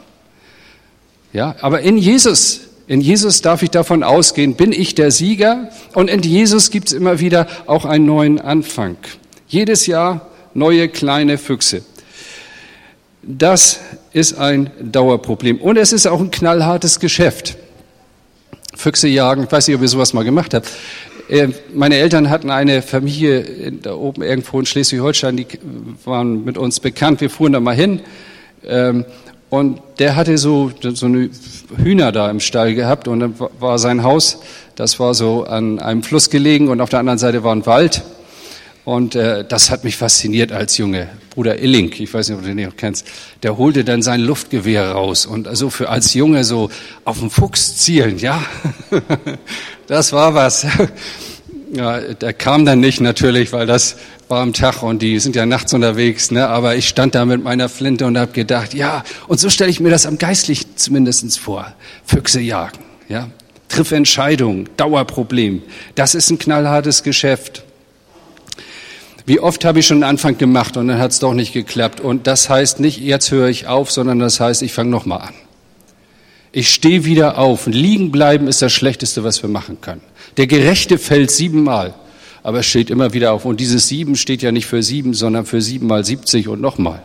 Ja, 1.33 1.57
aber 1.61 1.81
in 1.81 1.99
Jesus, 1.99 2.61
in 2.87 3.01
Jesus 3.01 3.43
darf 3.43 3.63
ich 3.63 3.71
davon 3.71 4.03
ausgehen, 4.03 4.55
bin 4.55 4.73
ich 4.73 4.95
der 4.95 5.11
Sieger. 5.11 5.71
Und 5.95 6.09
in 6.09 6.21
Jesus 6.21 6.71
gibt 6.71 6.89
es 6.89 6.93
immer 6.93 7.19
wieder 7.19 7.49
auch 7.67 7.85
einen 7.85 8.07
neuen 8.07 8.41
Anfang. 8.41 8.97
Jedes 9.49 9.87
Jahr 9.87 10.29
neue 10.55 10.89
kleine 10.89 11.39
Füchse. 11.39 11.83
Das 13.23 13.81
ist 14.13 14.39
ein 14.39 14.71
Dauerproblem. 14.81 15.61
Und 15.61 15.77
es 15.77 15.93
ist 15.93 16.07
auch 16.07 16.21
ein 16.21 16.31
knallhartes 16.31 17.01
Geschäft. 17.01 17.57
Füchse 18.75 19.09
jagen. 19.09 19.45
Ich 19.45 19.53
weiß 19.53 19.69
nicht, 19.69 19.77
ob 19.77 19.83
ihr 19.83 19.89
sowas 19.89 20.13
mal 20.13 20.25
gemacht 20.25 20.55
habt. 20.55 20.71
Äh, 21.29 21.49
meine 21.75 21.97
Eltern 21.97 22.31
hatten 22.31 22.51
eine 22.51 22.83
Familie 22.83 23.73
da 23.83 23.95
oben 23.95 24.23
irgendwo 24.23 24.61
in 24.61 24.67
Schleswig-Holstein, 24.67 25.37
die 25.37 25.47
waren 26.05 26.45
mit 26.45 26.57
uns 26.57 26.79
bekannt. 26.79 27.21
Wir 27.21 27.31
fuhren 27.31 27.53
da 27.53 27.61
mal 27.61 27.75
hin. 27.75 28.01
Ähm, 28.65 29.05
und 29.49 29.81
der 29.99 30.17
hatte 30.17 30.39
so, 30.39 30.71
so 30.81 31.07
eine 31.07 31.31
Hühner 31.77 32.13
da 32.13 32.31
im 32.31 32.41
Stall 32.41 32.75
gehabt 32.75 33.09
und 33.09 33.21
dann 33.21 33.35
war 33.61 33.79
sein 33.79 34.03
Haus, 34.03 34.41
das 34.75 34.99
war 34.99 35.15
so 35.15 35.45
an 35.45 35.79
einem 35.79 36.03
Fluss 36.03 36.31
gelegen 36.31 36.69
und 36.69 36.81
auf 36.81 36.91
der 36.91 36.99
anderen 36.99 37.19
Seite 37.19 37.45
war 37.45 37.55
ein 37.55 37.65
Wald. 37.65 38.03
Und 38.87 39.17
äh, 39.17 39.45
das 39.45 39.71
hat 39.73 39.83
mich 39.83 39.97
fasziniert 39.97 40.53
als 40.53 40.79
Junge. 40.79 41.09
Bruder 41.31 41.59
Illing, 41.61 41.93
ich 41.99 42.15
weiß 42.15 42.29
nicht, 42.29 42.39
ob 42.39 42.45
du 42.45 42.55
den 42.55 42.65
noch 42.65 42.77
kennst, 42.77 43.05
der 43.43 43.59
holte 43.59 43.83
dann 43.83 44.01
sein 44.01 44.21
Luftgewehr 44.21 44.93
raus 44.93 45.27
und 45.27 45.49
also 45.49 45.71
für 45.71 45.89
als 45.89 46.15
Junge 46.15 46.45
so 46.45 46.71
auf 47.05 47.19
den 47.19 47.29
Fuchs 47.29 47.79
zielen, 47.79 48.17
ja, 48.19 48.41
das 49.89 50.13
war 50.13 50.35
was. 50.35 50.67
Ja, 51.73 51.99
der 51.99 52.33
kam 52.33 52.65
dann 52.65 52.79
nicht 52.79 53.01
natürlich, 53.01 53.53
weil 53.53 53.67
das 53.67 53.97
war 54.29 54.41
am 54.41 54.53
Tag 54.53 54.85
und 54.85 55.03
die 55.03 55.19
sind 55.19 55.35
ja 55.35 55.47
nachts 55.47 55.75
unterwegs, 55.75 56.31
ne? 56.31 56.47
aber 56.47 56.77
ich 56.77 56.89
stand 56.89 57.17
da 57.17 57.25
mit 57.25 57.43
meiner 57.43 57.69
Flinte 57.69 58.07
und 58.07 58.17
habe 58.17 58.31
gedacht, 58.31 58.73
ja, 58.73 59.03
und 59.27 59.41
so 59.41 59.51
stelle 59.51 59.69
ich 59.69 59.81
mir 59.81 59.91
das 59.91 60.07
am 60.07 60.17
geistlich 60.17 60.77
zumindestens 60.77 61.37
vor, 61.37 61.75
Füchse 62.05 62.41
jagen, 62.41 62.79
ja, 63.09 63.31
triff 63.69 63.91
Entscheidungen, 63.91 64.69
Dauerproblem, 64.77 65.65
das 65.97 66.15
ist 66.15 66.31
ein 66.31 66.39
knallhartes 66.39 67.03
Geschäft. 67.03 67.66
Wie 69.27 69.41
oft 69.41 69.65
habe 69.65 69.81
ich 69.81 69.87
schon 69.87 69.97
einen 70.05 70.11
Anfang 70.11 70.39
gemacht 70.39 70.77
und 70.77 70.87
dann 70.87 70.99
hat 70.99 71.11
es 71.11 71.19
doch 71.19 71.35
nicht 71.35 71.53
geklappt. 71.53 72.01
Und 72.01 72.29
das 72.29 72.49
heißt 72.49 72.79
nicht, 72.79 73.01
jetzt 73.01 73.33
höre 73.33 73.49
ich 73.49 73.67
auf, 73.67 73.91
sondern 73.91 74.21
das 74.21 74.39
heißt, 74.39 74.63
ich 74.63 74.73
fange 74.73 74.91
nochmal 74.91 75.21
an. 75.21 75.35
Ich 76.53 76.71
stehe 76.71 77.05
wieder 77.05 77.37
auf. 77.37 77.67
Und 77.67 77.73
liegen 77.73 78.13
bleiben 78.13 78.47
ist 78.47 78.63
das 78.63 78.73
Schlechteste, 78.73 79.25
was 79.25 79.43
wir 79.43 79.51
machen 79.51 79.81
können. 79.81 80.01
Der 80.37 80.47
Gerechte 80.47 80.97
fällt 80.97 81.33
siebenmal, 81.33 81.95
aber 82.45 82.61
es 82.61 82.67
steht 82.67 82.89
immer 82.89 83.15
wieder 83.15 83.33
auf. 83.33 83.45
Und 83.45 83.59
dieses 83.59 83.89
sieben 83.89 84.15
steht 84.15 84.43
ja 84.43 84.53
nicht 84.53 84.67
für 84.67 84.83
sieben, 84.83 85.13
sondern 85.13 85.45
für 85.45 85.61
siebenmal 85.61 86.05
siebzig 86.05 86.47
und 86.47 86.61
nochmal. 86.61 87.03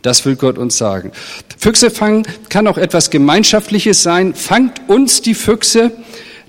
Das 0.00 0.24
will 0.24 0.36
Gott 0.36 0.56
uns 0.56 0.78
sagen. 0.78 1.12
Füchse 1.58 1.90
fangen 1.90 2.26
kann 2.48 2.66
auch 2.66 2.78
etwas 2.78 3.10
Gemeinschaftliches 3.10 4.02
sein. 4.02 4.34
Fangt 4.34 4.88
uns 4.88 5.20
die 5.20 5.34
Füchse. 5.34 5.92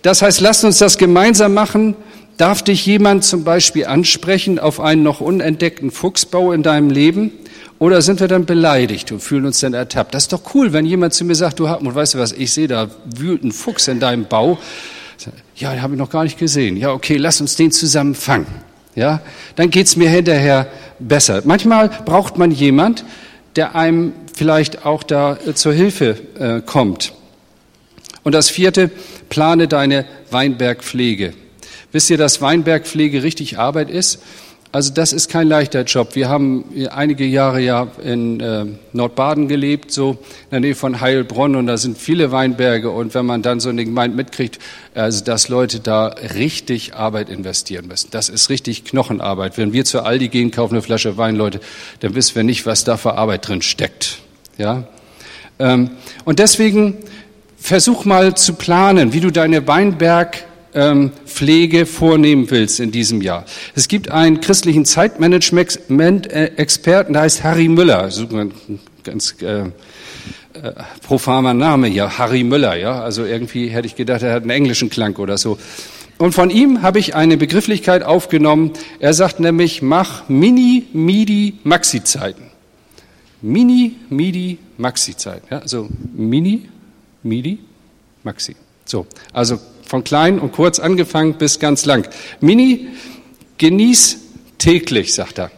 Das 0.01 0.21
heißt, 0.21 0.39
lasst 0.39 0.63
uns 0.63 0.77
das 0.77 0.97
gemeinsam 0.97 1.53
machen. 1.53 1.95
Darf 2.37 2.61
dich 2.61 2.85
jemand 2.85 3.23
zum 3.23 3.43
Beispiel 3.43 3.87
ansprechen 3.87 4.59
auf 4.59 4.79
einen 4.79 5.01
noch 5.01 5.21
unentdeckten 5.21 5.89
Fuchsbau 5.89 6.51
in 6.51 6.61
deinem 6.61 6.91
Leben? 6.91 7.31
Oder 7.79 8.01
sind 8.03 8.19
wir 8.19 8.27
dann 8.27 8.45
beleidigt 8.45 9.11
und 9.11 9.21
fühlen 9.21 9.45
uns 9.45 9.59
dann 9.59 9.73
ertappt? 9.73 10.13
Das 10.13 10.23
ist 10.23 10.33
doch 10.33 10.53
cool, 10.53 10.71
wenn 10.71 10.85
jemand 10.85 11.15
zu 11.15 11.25
mir 11.25 11.35
sagt, 11.35 11.59
du 11.59 11.67
Hartmut, 11.67 11.95
weißt 11.95 12.13
du 12.13 12.19
was, 12.19 12.31
ich 12.31 12.51
sehe, 12.51 12.67
da 12.67 12.89
wühlt 13.05 13.43
ein 13.43 13.51
Fuchs 13.51 13.87
in 13.87 13.99
deinem 13.99 14.25
Bau. 14.25 14.59
Ja, 15.55 15.71
den 15.71 15.81
habe 15.81 15.95
ich 15.95 15.99
noch 15.99 16.11
gar 16.11 16.23
nicht 16.23 16.37
gesehen. 16.37 16.77
Ja, 16.77 16.91
okay, 16.91 17.17
lass 17.17 17.41
uns 17.41 17.55
den 17.55 17.71
zusammen 17.71 18.13
fangen. 18.13 18.47
Ja, 18.95 19.21
dann 19.55 19.69
geht's 19.69 19.95
mir 19.95 20.09
hinterher 20.09 20.67
besser. 20.99 21.41
Manchmal 21.45 21.89
braucht 22.05 22.37
man 22.37 22.51
jemand, 22.51 23.03
der 23.55 23.75
einem 23.75 24.13
vielleicht 24.35 24.85
auch 24.85 25.03
da 25.03 25.37
äh, 25.45 25.53
zur 25.53 25.73
Hilfe 25.73 26.17
äh, 26.39 26.61
kommt. 26.61 27.13
Und 28.23 28.33
das 28.33 28.49
vierte, 28.49 28.89
plane 29.29 29.67
deine 29.67 30.05
Weinbergpflege. 30.29 31.33
Wisst 31.91 32.09
ihr, 32.09 32.17
dass 32.17 32.41
Weinbergpflege 32.41 33.23
richtig 33.23 33.57
Arbeit 33.57 33.89
ist? 33.89 34.19
Also 34.73 34.93
das 34.93 35.13
ist 35.13 35.29
kein 35.29 35.47
leichter 35.47 35.83
Job. 35.83 36.15
Wir 36.15 36.27
haben 36.27 36.65
einige 36.91 37.23
Jahre 37.23 37.61
ja 37.61 37.87
in 38.03 38.41
äh, 38.41 38.65
Nordbaden 38.91 39.47
gelebt, 39.47 39.91
so 39.91 40.11
in 40.11 40.51
der 40.51 40.59
Nähe 40.59 40.75
von 40.75 40.99
Heilbronn 40.99 41.55
und 41.55 41.67
da 41.67 41.77
sind 41.77 41.97
viele 41.97 42.33
Weinberge 42.33 42.91
und 42.91 43.13
wenn 43.13 43.25
man 43.25 43.41
dann 43.41 43.61
so 43.61 43.69
eine 43.69 43.85
Gemeinde 43.85 44.17
mitkriegt, 44.17 44.59
also 44.93 45.23
dass 45.23 45.47
Leute 45.47 45.79
da 45.79 46.07
richtig 46.35 46.95
Arbeit 46.95 47.29
investieren 47.29 47.87
müssen. 47.87 48.09
Das 48.11 48.27
ist 48.27 48.49
richtig 48.49 48.83
Knochenarbeit. 48.83 49.57
Wenn 49.57 49.71
wir 49.71 49.85
zu 49.85 50.03
Aldi 50.03 50.27
gehen, 50.27 50.51
kaufen 50.51 50.75
eine 50.75 50.81
Flasche 50.81 51.15
Wein, 51.15 51.37
Leute, 51.37 51.61
dann 52.01 52.13
wissen 52.13 52.35
wir 52.35 52.43
nicht, 52.43 52.65
was 52.65 52.83
da 52.83 52.97
für 52.97 53.13
Arbeit 53.13 53.47
drin 53.47 53.61
steckt. 53.61 54.19
Ja? 54.57 54.83
Ähm, 55.59 55.91
und 56.25 56.39
deswegen 56.39 56.97
versuch 57.57 58.03
mal 58.03 58.35
zu 58.35 58.53
planen, 58.53 59.13
wie 59.13 59.21
du 59.21 59.31
deine 59.31 59.65
Weinberg 59.65 60.43
Pflege 61.25 61.85
vornehmen 61.85 62.51
willst 62.51 62.79
in 62.79 62.91
diesem 62.91 63.21
Jahr. 63.21 63.45
Es 63.75 63.87
gibt 63.87 64.11
einen 64.11 64.41
christlichen 64.41 64.85
Zeitmanagement-Experten, 64.85 67.13
der 67.13 67.21
heißt 67.23 67.43
Harry 67.43 67.67
Müller, 67.67 68.09
ganz 69.03 69.35
äh, 69.41 69.65
äh, 70.61 70.73
profaner 71.03 71.53
Name 71.53 71.87
hier, 71.87 72.17
Harry 72.17 72.43
Müller, 72.43 72.75
ja. 72.75 73.01
Also 73.01 73.25
irgendwie 73.25 73.67
hätte 73.67 73.87
ich 73.87 73.95
gedacht, 73.95 74.23
er 74.23 74.33
hat 74.33 74.41
einen 74.41 74.51
englischen 74.51 74.89
Klang 74.89 75.15
oder 75.17 75.37
so. 75.37 75.57
Und 76.17 76.33
von 76.33 76.49
ihm 76.49 76.81
habe 76.81 76.99
ich 76.99 77.15
eine 77.15 77.37
Begrifflichkeit 77.37 78.03
aufgenommen. 78.03 78.71
Er 78.99 79.13
sagt 79.13 79.39
nämlich, 79.39 79.81
mach 79.81 80.27
Mini, 80.29 80.87
Midi, 80.93 81.55
Maxi-Zeiten. 81.63 82.43
Mini, 83.41 83.95
Midi, 84.09 84.57
Maxi-Zeiten. 84.77 85.47
Ja, 85.51 85.59
also 85.59 85.89
Mini, 86.15 86.63
Midi, 87.21 87.59
Maxi. 88.23 88.55
So, 88.85 89.05
also 89.31 89.59
von 89.87 90.03
klein 90.03 90.39
und 90.39 90.51
kurz 90.51 90.79
angefangen 90.79 91.35
bis 91.35 91.59
ganz 91.59 91.85
lang. 91.85 92.07
Mini, 92.41 92.87
genieß 93.57 94.19
täglich, 94.57 95.13
sagt 95.13 95.39
er. 95.39 95.51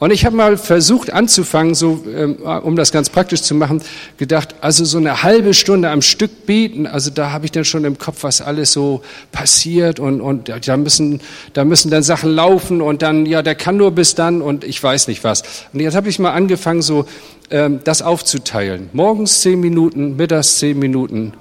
Und 0.00 0.12
ich 0.12 0.24
habe 0.24 0.34
mal 0.34 0.56
versucht 0.56 1.12
anzufangen, 1.12 1.74
so 1.74 2.02
ähm, 2.16 2.36
um 2.36 2.74
das 2.74 2.90
ganz 2.90 3.10
praktisch 3.10 3.42
zu 3.42 3.54
machen, 3.54 3.82
gedacht, 4.16 4.54
also 4.62 4.86
so 4.86 4.96
eine 4.96 5.22
halbe 5.22 5.52
Stunde 5.52 5.90
am 5.90 6.00
Stück 6.00 6.46
beten, 6.46 6.86
also 6.86 7.10
da 7.10 7.32
habe 7.32 7.44
ich 7.44 7.52
dann 7.52 7.66
schon 7.66 7.84
im 7.84 7.98
Kopf, 7.98 8.22
was 8.22 8.40
alles 8.40 8.72
so 8.72 9.02
passiert 9.30 10.00
und 10.00 10.22
und 10.22 10.50
da 10.66 10.76
müssen 10.78 11.20
da 11.52 11.66
müssen 11.66 11.90
dann 11.90 12.02
Sachen 12.02 12.30
laufen 12.30 12.80
und 12.80 13.02
dann 13.02 13.26
ja, 13.26 13.42
der 13.42 13.54
kann 13.54 13.76
nur 13.76 13.90
bis 13.90 14.14
dann 14.14 14.40
und 14.40 14.64
ich 14.64 14.82
weiß 14.82 15.06
nicht 15.06 15.22
was. 15.22 15.42
Und 15.74 15.80
jetzt 15.80 15.94
habe 15.94 16.08
ich 16.08 16.18
mal 16.18 16.32
angefangen, 16.32 16.80
so 16.80 17.04
ähm, 17.50 17.80
das 17.84 18.00
aufzuteilen. 18.00 18.88
Morgens 18.94 19.42
zehn 19.42 19.60
Minuten, 19.60 20.16
mittags 20.16 20.60
zehn 20.60 20.78
Minuten, 20.78 21.34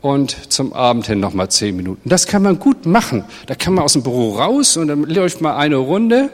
und 0.00 0.52
zum 0.52 0.72
Abend 0.72 1.06
hin 1.06 1.20
nochmal 1.20 1.50
zehn 1.50 1.76
Minuten. 1.76 2.08
Das 2.08 2.26
kann 2.26 2.42
man 2.42 2.58
gut 2.58 2.86
machen. 2.86 3.24
Da 3.46 3.54
kann 3.54 3.74
man 3.74 3.84
aus 3.84 3.94
dem 3.94 4.02
Büro 4.02 4.36
raus 4.36 4.76
und 4.76 4.88
dann 4.88 5.02
läuft 5.04 5.40
man 5.40 5.56
eine 5.56 5.76
Runde 5.76 6.30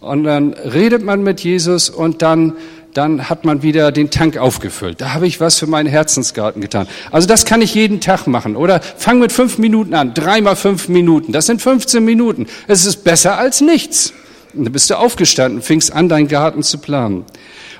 und 0.00 0.24
dann 0.24 0.52
redet 0.52 1.02
man 1.02 1.22
mit 1.22 1.40
Jesus 1.40 1.90
und 1.90 2.22
dann, 2.22 2.54
dann 2.94 3.28
hat 3.28 3.44
man 3.44 3.62
wieder 3.62 3.90
den 3.92 4.10
Tank 4.10 4.36
aufgefüllt. 4.36 5.00
Da 5.00 5.12
habe 5.12 5.26
ich 5.26 5.40
was 5.40 5.58
für 5.58 5.66
meinen 5.66 5.88
Herzensgarten 5.88 6.62
getan. 6.62 6.86
Also 7.10 7.26
das 7.26 7.44
kann 7.44 7.62
ich 7.62 7.74
jeden 7.74 8.00
Tag 8.00 8.26
machen. 8.26 8.56
Oder 8.56 8.80
fang 8.80 9.18
mit 9.18 9.32
fünf 9.32 9.58
Minuten 9.58 9.94
an. 9.94 10.14
Dreimal 10.14 10.56
fünf 10.56 10.88
Minuten. 10.88 11.32
Das 11.32 11.46
sind 11.46 11.60
15 11.60 12.04
Minuten. 12.04 12.46
Es 12.68 12.86
ist 12.86 13.04
besser 13.04 13.38
als 13.38 13.60
nichts. 13.60 14.12
Und 14.54 14.64
dann 14.64 14.72
bist 14.72 14.88
du 14.90 14.96
aufgestanden, 14.96 15.62
fingst 15.62 15.92
an, 15.92 16.08
deinen 16.08 16.28
Garten 16.28 16.62
zu 16.62 16.78
planen. 16.78 17.24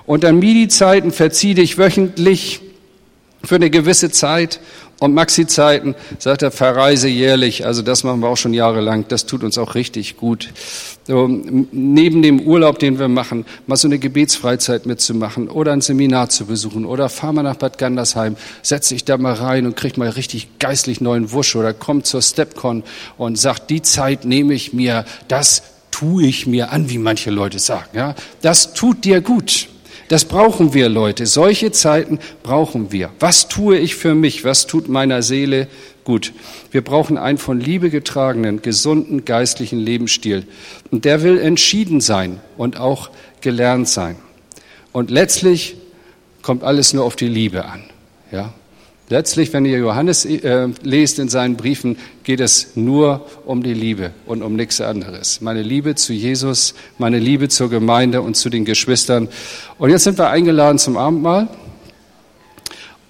Und 0.06 0.24
an 0.24 0.38
Midi-Zeiten 0.38 1.12
verzieh 1.12 1.54
dich 1.54 1.78
wöchentlich 1.78 2.60
für 3.44 3.54
eine 3.54 3.70
gewisse 3.70 4.10
Zeit 4.10 4.60
und 5.00 5.14
Maxi-Zeiten, 5.14 5.94
sagt 6.18 6.42
er, 6.42 6.50
verreise 6.50 7.08
jährlich. 7.08 7.64
Also 7.64 7.82
das 7.82 8.02
machen 8.02 8.20
wir 8.20 8.28
auch 8.28 8.36
schon 8.36 8.52
jahrelang. 8.52 9.06
Das 9.08 9.26
tut 9.26 9.44
uns 9.44 9.56
auch 9.56 9.76
richtig 9.76 10.16
gut. 10.16 10.48
So, 11.06 11.28
neben 11.28 12.20
dem 12.22 12.40
Urlaub, 12.40 12.78
den 12.80 12.98
wir 12.98 13.08
machen, 13.08 13.46
mal 13.66 13.76
so 13.76 13.88
eine 13.88 13.98
Gebetsfreizeit 13.98 14.86
mitzumachen 14.86 15.48
oder 15.48 15.72
ein 15.72 15.80
Seminar 15.80 16.28
zu 16.28 16.46
besuchen 16.46 16.84
oder 16.84 17.08
fahr 17.08 17.32
mal 17.32 17.42
nach 17.42 17.56
Bad 17.56 17.78
Gandersheim, 17.78 18.36
setz 18.62 18.88
dich 18.88 19.04
da 19.04 19.16
mal 19.16 19.34
rein 19.34 19.66
und 19.66 19.76
krieg 19.76 19.96
mal 19.96 20.08
richtig 20.08 20.58
geistlich 20.58 21.00
neuen 21.00 21.32
Wusch 21.32 21.54
oder 21.54 21.72
komm 21.72 22.02
zur 22.02 22.20
Stepcon 22.20 22.82
und 23.16 23.38
sag, 23.38 23.60
die 23.68 23.82
Zeit 23.82 24.24
nehme 24.24 24.52
ich 24.52 24.72
mir, 24.72 25.04
das 25.28 25.62
tue 25.92 26.26
ich 26.26 26.46
mir 26.46 26.72
an, 26.72 26.90
wie 26.90 26.98
manche 26.98 27.30
Leute 27.30 27.58
sagen. 27.58 27.88
Ja, 27.94 28.14
das 28.42 28.74
tut 28.74 29.04
dir 29.04 29.20
gut. 29.20 29.68
Das 30.08 30.24
brauchen 30.24 30.72
wir, 30.72 30.88
Leute. 30.88 31.26
Solche 31.26 31.70
Zeiten 31.70 32.18
brauchen 32.42 32.92
wir. 32.92 33.10
Was 33.20 33.48
tue 33.48 33.78
ich 33.78 33.94
für 33.94 34.14
mich? 34.14 34.42
Was 34.44 34.66
tut 34.66 34.88
meiner 34.88 35.22
Seele 35.22 35.68
gut? 36.04 36.32
Wir 36.70 36.82
brauchen 36.82 37.18
einen 37.18 37.38
von 37.38 37.60
Liebe 37.60 37.90
getragenen, 37.90 38.62
gesunden 38.62 39.26
geistlichen 39.26 39.78
Lebensstil. 39.78 40.46
Und 40.90 41.04
der 41.04 41.22
will 41.22 41.38
entschieden 41.38 42.00
sein 42.00 42.40
und 42.56 42.78
auch 42.80 43.10
gelernt 43.42 43.88
sein. 43.88 44.16
Und 44.92 45.10
letztlich 45.10 45.76
kommt 46.40 46.64
alles 46.64 46.94
nur 46.94 47.04
auf 47.04 47.14
die 47.14 47.28
Liebe 47.28 47.66
an. 47.66 47.84
Ja? 48.32 48.54
Letztlich, 49.10 49.52
wenn 49.54 49.64
ihr 49.64 49.78
Johannes 49.78 50.26
äh, 50.26 50.68
lest 50.82 51.18
in 51.18 51.30
seinen 51.30 51.56
Briefen, 51.56 51.96
geht 52.24 52.40
es 52.40 52.76
nur 52.76 53.24
um 53.46 53.62
die 53.62 53.72
Liebe 53.72 54.10
und 54.26 54.42
um 54.42 54.54
nichts 54.54 54.82
anderes. 54.82 55.40
Meine 55.40 55.62
Liebe 55.62 55.94
zu 55.94 56.12
Jesus, 56.12 56.74
meine 56.98 57.18
Liebe 57.18 57.48
zur 57.48 57.70
Gemeinde 57.70 58.20
und 58.20 58.36
zu 58.36 58.50
den 58.50 58.66
Geschwistern. 58.66 59.28
Und 59.78 59.88
jetzt 59.90 60.04
sind 60.04 60.18
wir 60.18 60.28
eingeladen 60.28 60.78
zum 60.78 60.98
Abendmahl. 60.98 61.48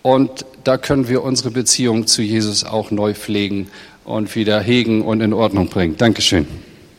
Und 0.03 0.47
da 0.63 0.79
können 0.79 1.09
wir 1.09 1.25
unsere 1.25 1.51
Beziehung 1.51 2.07
zu 2.07 2.23
Jesus 2.23 2.63
auch 2.63 2.93
neu 2.93 3.15
pflegen 3.15 3.69
und 4.05 4.37
wieder 4.37 4.61
hegen 4.61 5.03
und 5.03 5.21
in 5.21 5.33
Ordnung 5.33 5.69
bringen. 5.69 5.97
Dankeschön. 5.97 6.47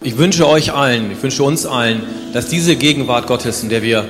Ich 0.01 0.17
wünsche 0.17 0.47
euch 0.47 0.73
allen, 0.73 1.11
ich 1.11 1.23
wünsche 1.23 1.43
uns 1.43 1.65
allen, 1.65 2.03
dass 2.33 2.49
diese 2.49 2.75
Gegenwart 2.75 3.27
Gottes, 3.27 3.63
in 3.63 3.69
der 3.69 3.81
wir 3.81 4.07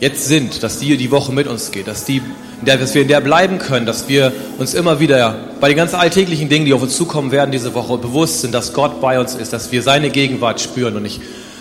jetzt 0.00 0.26
sind, 0.26 0.62
dass 0.62 0.78
die 0.78 0.96
die 0.96 1.10
Woche 1.10 1.32
mit 1.32 1.46
uns 1.46 1.70
geht, 1.70 1.88
dass, 1.88 2.04
die, 2.04 2.22
dass 2.64 2.94
wir 2.94 3.02
in 3.02 3.08
der 3.08 3.20
bleiben 3.20 3.58
können, 3.58 3.86
dass 3.86 4.08
wir 4.08 4.32
uns 4.58 4.74
immer 4.74 5.00
wieder 5.00 5.36
bei 5.60 5.68
den 5.68 5.76
ganz 5.76 5.94
alltäglichen 5.94 6.48
Dingen, 6.48 6.66
die 6.66 6.72
auf 6.72 6.82
uns 6.82 6.96
zukommen 6.96 7.32
werden 7.32 7.50
diese 7.50 7.74
Woche, 7.74 7.98
bewusst 7.98 8.42
sind, 8.42 8.54
dass 8.54 8.72
Gott 8.72 9.00
bei 9.00 9.18
uns 9.18 9.34
ist, 9.34 9.52
dass 9.52 9.72
wir 9.72 9.82
seine 9.82 10.10
Gegenwart 10.10 10.60
spüren. 10.60 10.96
Und 10.96 11.04
ich 11.04 11.20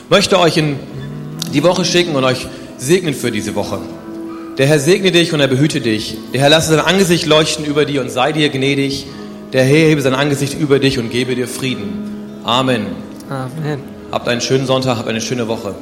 möchte 0.09 0.39
euch 0.39 0.57
in 0.57 0.77
die 1.53 1.63
Woche 1.63 1.85
schicken 1.85 2.15
und 2.15 2.23
euch 2.23 2.47
segnen 2.77 3.13
für 3.13 3.31
diese 3.31 3.55
Woche. 3.55 3.79
Der 4.57 4.65
Herr 4.65 4.79
segne 4.79 5.11
dich 5.11 5.33
und 5.33 5.39
er 5.39 5.47
behüte 5.47 5.81
dich. 5.81 6.17
Der 6.33 6.41
Herr 6.41 6.49
lasse 6.49 6.69
sein 6.71 6.79
Angesicht 6.79 7.25
leuchten 7.25 7.65
über 7.65 7.85
dir 7.85 8.01
und 8.01 8.09
sei 8.09 8.31
dir 8.31 8.49
gnädig. 8.49 9.05
Der 9.53 9.63
Herr 9.63 9.89
hebe 9.89 10.01
sein 10.01 10.15
Angesicht 10.15 10.59
über 10.59 10.79
dich 10.79 10.99
und 10.99 11.11
gebe 11.11 11.35
dir 11.35 11.47
Frieden. 11.47 12.41
Amen. 12.43 12.87
Amen. 13.29 13.79
Habt 14.11 14.27
einen 14.27 14.41
schönen 14.41 14.65
Sonntag, 14.65 14.97
habt 14.97 15.07
eine 15.07 15.21
schöne 15.21 15.47
Woche. 15.47 15.75